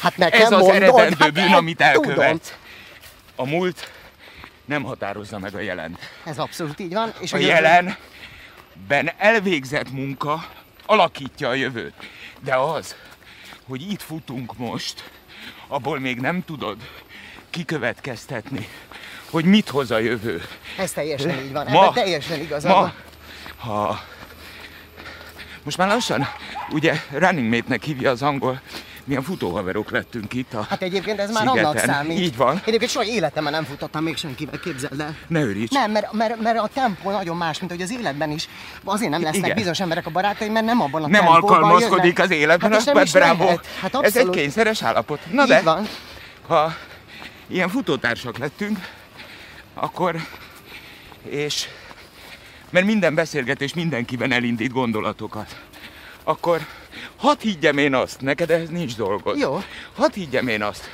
Hát 0.00 0.16
nekem 0.16 0.40
Ez 0.40 0.52
az 0.52 0.60
mondod, 0.60 0.74
eredendő 0.82 1.16
hát 1.18 1.32
bűn, 1.32 1.52
amit 1.52 1.76
tudom. 1.76 1.92
elkövetsz. 2.08 2.52
A 3.36 3.46
múlt 3.46 3.90
nem 4.64 4.82
határozza 4.82 5.38
meg 5.38 5.54
a 5.54 5.60
jelent. 5.60 5.98
Ez 6.24 6.38
abszolút 6.38 6.80
így 6.80 6.92
van. 6.94 7.12
És 7.20 7.32
A 7.32 7.36
hogy 7.36 7.46
jelenben 7.46 9.12
elvégzett 9.18 9.90
munka 9.90 10.44
alakítja 10.86 11.48
a 11.48 11.54
jövőt. 11.54 11.94
De 12.40 12.54
az, 12.56 12.94
hogy 13.68 13.90
itt 13.90 14.02
futunk 14.02 14.56
most, 14.56 15.10
abból 15.66 15.98
még 15.98 16.20
nem 16.20 16.44
tudod 16.44 16.76
kikövetkeztetni, 17.50 18.68
hogy 19.30 19.44
mit 19.44 19.68
hoz 19.68 19.90
a 19.90 19.98
jövő. 19.98 20.42
Ez 20.78 20.92
teljesen 20.92 21.30
így 21.44 21.52
van. 21.52 21.66
Ma- 21.70 21.80
Ebben 21.82 21.92
teljesen 21.92 22.40
igazad 22.40 22.70
Ma, 22.70 22.92
ha. 23.56 24.00
Most 25.62 25.76
már 25.76 25.88
lassan, 25.88 26.26
ugye 26.70 26.94
running 27.12 27.54
mate-nek 27.54 27.82
hívja 27.84 28.10
az 28.10 28.22
angol, 28.22 28.60
milyen 29.08 29.22
futóhaverok 29.22 29.90
lettünk 29.90 30.34
itt 30.34 30.54
a 30.54 30.66
Hát 30.68 30.82
egyébként 30.82 31.18
ez 31.18 31.30
már 31.32 31.46
szigeten. 31.46 31.64
annak 31.64 31.78
számít. 31.78 32.18
Így 32.18 32.36
van. 32.36 32.60
Egyébként 32.64 32.90
soha 32.90 33.04
életemben 33.04 33.52
nem 33.52 33.64
futottam 33.64 34.02
még 34.02 34.16
senkivel, 34.16 34.60
képzeld 34.60 35.00
el. 35.00 35.16
Ne 35.26 35.40
őríts. 35.40 35.70
Nem, 35.72 35.90
mert, 35.90 36.12
mert, 36.12 36.40
mert 36.40 36.58
a 36.58 36.68
tempó 36.74 37.10
nagyon 37.10 37.36
más, 37.36 37.58
mint 37.58 37.70
hogy 37.70 37.82
az 37.82 37.90
életben 37.90 38.30
is. 38.30 38.48
Azért 38.84 39.10
nem 39.10 39.22
lesznek 39.22 39.44
Igen. 39.44 39.56
bizonyos 39.56 39.80
emberek 39.80 40.06
a 40.06 40.10
barátaim, 40.10 40.52
mert 40.52 40.64
nem 40.66 40.80
abban 40.80 41.02
a 41.04 41.08
nem 41.08 41.28
alkalmazkodik 41.28 42.02
jönnek. 42.02 42.18
az 42.18 42.30
életben, 42.30 42.72
hát 42.72 43.04
is 43.04 43.12
bravo. 43.12 43.44
lehet. 43.44 43.66
Hát 43.80 43.94
Ez 44.04 44.16
egy 44.16 44.30
kényszeres 44.30 44.82
állapot. 44.82 45.20
Na 45.32 45.42
Így 45.42 45.48
de, 45.48 45.60
van. 45.62 45.86
ha 46.46 46.74
ilyen 47.46 47.68
futótársak 47.68 48.38
lettünk, 48.38 48.78
akkor, 49.74 50.16
és 51.28 51.68
mert 52.70 52.86
minden 52.86 53.14
beszélgetés 53.14 53.74
mindenkiben 53.74 54.32
elindít 54.32 54.72
gondolatokat, 54.72 55.56
akkor 56.24 56.60
hadd 57.16 57.40
higgyem 57.40 57.78
én 57.78 57.94
azt, 57.94 58.20
neked 58.20 58.50
ehhez 58.50 58.68
nincs 58.68 58.96
dolgod. 58.96 59.38
Jó. 59.38 59.62
Hadd 59.94 60.12
higgyem 60.14 60.48
én 60.48 60.62
azt, 60.62 60.90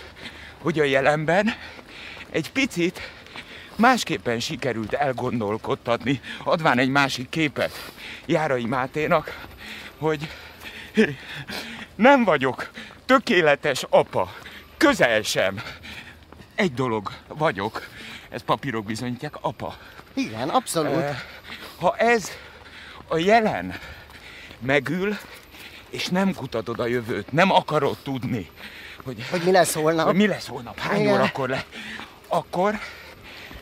hogy 0.62 0.78
a 0.80 0.84
jelenben 0.84 1.54
egy 2.30 2.50
picit 2.52 3.00
másképpen 3.76 4.40
sikerült 4.40 4.92
elgondolkodtatni, 4.92 6.20
adván 6.44 6.78
egy 6.78 6.88
másik 6.88 7.28
képet 7.28 7.92
Járai 8.26 8.64
Máténak, 8.64 9.46
hogy 9.98 10.28
nem 11.94 12.24
vagyok 12.24 12.70
tökéletes 13.06 13.84
apa, 13.90 14.34
közel 14.76 15.22
sem. 15.22 15.62
Egy 16.54 16.74
dolog 16.74 17.10
vagyok, 17.28 17.88
ez 18.30 18.42
papírok 18.42 18.84
bizonyítják, 18.84 19.34
apa. 19.40 19.76
Igen, 20.14 20.48
abszolút. 20.48 21.02
Eh, 21.02 21.20
Ha 21.80 21.96
ez 21.96 22.30
a 23.08 23.16
jelen 23.16 23.78
megül, 24.58 25.18
és 25.94 26.08
nem 26.08 26.34
kutatod 26.34 26.80
a 26.80 26.86
jövőt, 26.86 27.32
nem 27.32 27.50
akarod 27.50 27.96
tudni, 28.02 28.50
hogy, 29.04 29.26
Hogy 29.30 29.42
mi 29.44 29.50
lesz 29.50 29.74
holnap. 29.74 30.06
hogy 30.06 30.14
mi 30.14 30.26
lesz 30.26 30.46
holnap, 30.46 30.78
hány 30.78 31.00
Igen. 31.00 31.12
órakor 31.14 31.48
le, 31.48 31.64
akkor 32.28 32.78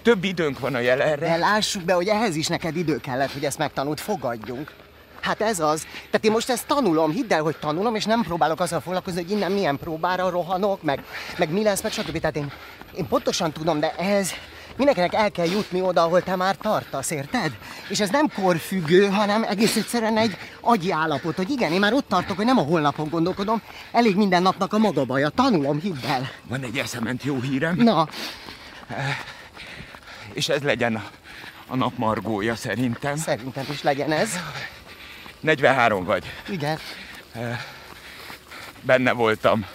több 0.02 0.24
időnk 0.24 0.58
van 0.58 0.74
a 0.74 0.78
jelenre. 0.78 1.26
De 1.28 1.36
lássuk 1.36 1.82
be, 1.82 1.92
hogy 1.92 2.08
ehhez 2.08 2.36
is 2.36 2.46
neked 2.46 2.76
idő 2.76 2.96
kellett, 2.96 3.32
hogy 3.32 3.44
ezt 3.44 3.58
megtanult, 3.58 4.00
fogadjunk. 4.00 4.72
Hát 5.20 5.40
ez 5.40 5.60
az. 5.60 5.82
Tehát 5.82 6.24
én 6.24 6.30
most 6.30 6.50
ezt 6.50 6.66
tanulom, 6.66 7.10
hidd 7.10 7.32
el, 7.32 7.42
hogy 7.42 7.56
tanulom, 7.56 7.94
és 7.94 8.04
nem 8.04 8.22
próbálok 8.22 8.60
azzal 8.60 8.80
foglalkozni, 8.80 9.22
hogy 9.22 9.30
innen 9.30 9.52
milyen 9.52 9.76
próbára 9.78 10.30
rohanok, 10.30 10.82
meg, 10.82 11.04
meg 11.38 11.50
mi 11.50 11.62
lesz, 11.62 11.82
meg 11.82 11.92
stb. 11.92 12.18
Tehát 12.20 12.36
én, 12.36 12.52
én 12.96 13.08
pontosan 13.08 13.52
tudom, 13.52 13.80
de 13.80 13.94
ez 13.96 14.30
mindenkinek 14.76 15.14
el 15.14 15.30
kell 15.30 15.46
jutni 15.46 15.80
oda, 15.80 16.02
ahol 16.02 16.22
te 16.22 16.36
már 16.36 16.56
tartasz, 16.56 17.10
érted? 17.10 17.52
És 17.88 18.00
ez 18.00 18.10
nem 18.10 18.28
korfüggő, 18.34 19.08
hanem 19.08 19.42
egész 19.42 19.76
egyszerűen 19.76 20.16
egy 20.16 20.36
agyi 20.60 20.90
állapot, 20.92 21.36
hogy 21.36 21.50
igen, 21.50 21.72
én 21.72 21.80
már 21.80 21.92
ott 21.92 22.08
tartok, 22.08 22.36
hogy 22.36 22.44
nem 22.44 22.58
a 22.58 22.62
holnapon 22.62 23.08
gondolkodom, 23.08 23.62
elég 23.92 24.16
minden 24.16 24.42
napnak 24.42 24.72
a 24.72 24.78
maga 24.78 25.04
baja, 25.04 25.28
tanulom, 25.28 25.80
hidd 25.80 26.04
el. 26.06 26.30
Van 26.42 26.62
egy 26.62 26.78
eszement 26.78 27.22
jó 27.22 27.40
hírem, 27.40 27.74
Na, 27.76 28.08
és 30.32 30.48
ez 30.48 30.62
legyen 30.62 30.94
a, 30.94 31.02
a 31.66 31.76
nap 31.76 31.92
margója 31.96 32.54
szerintem. 32.54 33.16
szerintem 33.16 33.64
is 33.70 33.82
legyen 33.82 34.12
ez. 34.12 34.30
43 35.40 36.04
vagy. 36.04 36.24
Igen. 36.48 36.78
benne 38.80 39.12
voltam 39.12 39.66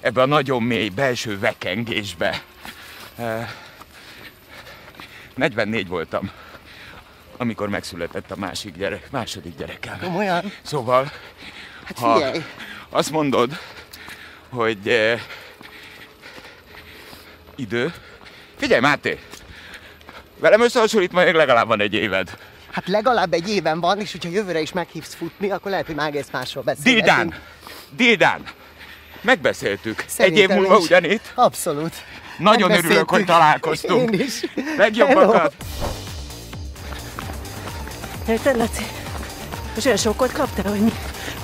ebbe 0.00 0.22
a 0.22 0.26
nagyon 0.26 0.62
mély 0.62 0.88
belső 0.88 1.38
vekengésbe. 1.38 2.42
Eh, 5.38 5.48
44 5.48 5.88
voltam, 5.88 6.30
amikor 7.36 7.68
megszületett 7.68 8.30
a 8.30 8.36
másik 8.36 8.76
gyerek, 8.76 9.10
második 9.10 9.56
gyerekem. 9.56 9.98
Komolyan? 10.00 10.52
Szóval, 10.62 11.12
Hát 11.84 11.98
ha 11.98 12.14
figyelj. 12.14 12.44
azt 12.88 13.10
mondod, 13.10 13.58
hogy 14.48 14.88
eh, 14.88 15.20
idő, 17.56 17.92
figyelj 18.56 18.80
Máté, 18.80 19.18
velem 20.38 20.60
összehasonlítva 20.60 21.24
még 21.24 21.34
legalább 21.34 21.66
van 21.66 21.80
egy 21.80 21.94
éved. 21.94 22.36
Hát 22.70 22.88
legalább 22.88 23.32
egy 23.32 23.48
éven 23.48 23.80
van, 23.80 24.00
és 24.00 24.12
hogyha 24.12 24.28
jövőre 24.30 24.60
is 24.60 24.72
meghívsz 24.72 25.14
futni, 25.14 25.50
akkor 25.50 25.70
lehet, 25.70 25.86
hogy 25.86 25.94
már 25.94 26.08
egész 26.08 26.28
másról 26.32 26.62
beszélgetünk. 26.64 27.04
Dildán! 27.06 27.34
Dildán! 27.96 28.42
Megbeszéltük. 29.20 30.00
egy 30.00 30.08
Szerintem 30.08 30.50
év 30.50 30.56
múlva 30.62 30.78
is. 30.78 30.84
ugyanitt. 30.84 31.32
Abszolút. 31.34 31.94
Nagyon 32.38 32.68
Megbeszéltük. 32.68 32.90
örülök, 32.90 33.10
hogy 33.10 33.24
találkoztunk. 33.24 34.10
Én 34.14 34.20
is. 34.20 34.40
Legjobbakat! 34.76 35.54
Érted, 38.28 38.56
Laci? 38.56 38.86
Most 39.74 39.86
olyan 39.86 39.98
sokkot 39.98 40.32
kaptál, 40.32 40.70
hogy 40.70 40.80
mi? 40.80 40.92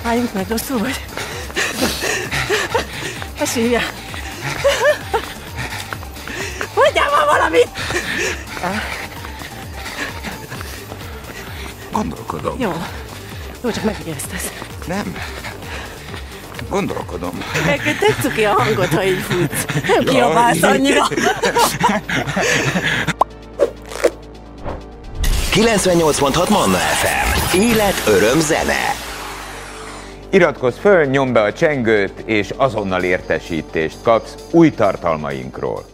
Álljunk 0.03 0.33
meg, 0.33 0.47
rosszul 0.49 0.79
vagy? 0.79 1.05
Sírjál! 3.47 3.83
Mondjál 6.75 7.11
már 7.11 7.27
valamit! 7.27 7.69
Gondolkodom. 11.93 12.61
Jó. 12.61 12.73
Jó, 13.63 13.71
csak 13.71 13.85
megijesztesz. 13.85 14.53
Nem. 14.87 15.17
Gondolkodom. 16.75 17.39
Neked 17.67 17.99
tetszik 17.99 18.33
ki 18.33 18.45
a 18.45 18.53
hangod, 18.53 18.89
ha 18.89 19.05
így 19.05 19.19
futsz. 19.19 19.65
Nem 19.89 20.05
kiabálsz 20.05 20.63
annyira. 20.63 21.07
98.6 25.53 26.51
Manna 26.51 26.77
FM. 26.77 27.57
Élet, 27.59 28.03
öröm, 28.07 28.41
zene. 28.41 28.95
Iratkozz 30.31 30.77
föl, 30.79 31.05
nyomd 31.05 31.33
be 31.33 31.41
a 31.41 31.53
csengőt, 31.53 32.23
és 32.25 32.51
azonnal 32.57 33.03
értesítést 33.03 33.97
kapsz 34.03 34.35
új 34.51 34.71
tartalmainkról. 34.71 35.94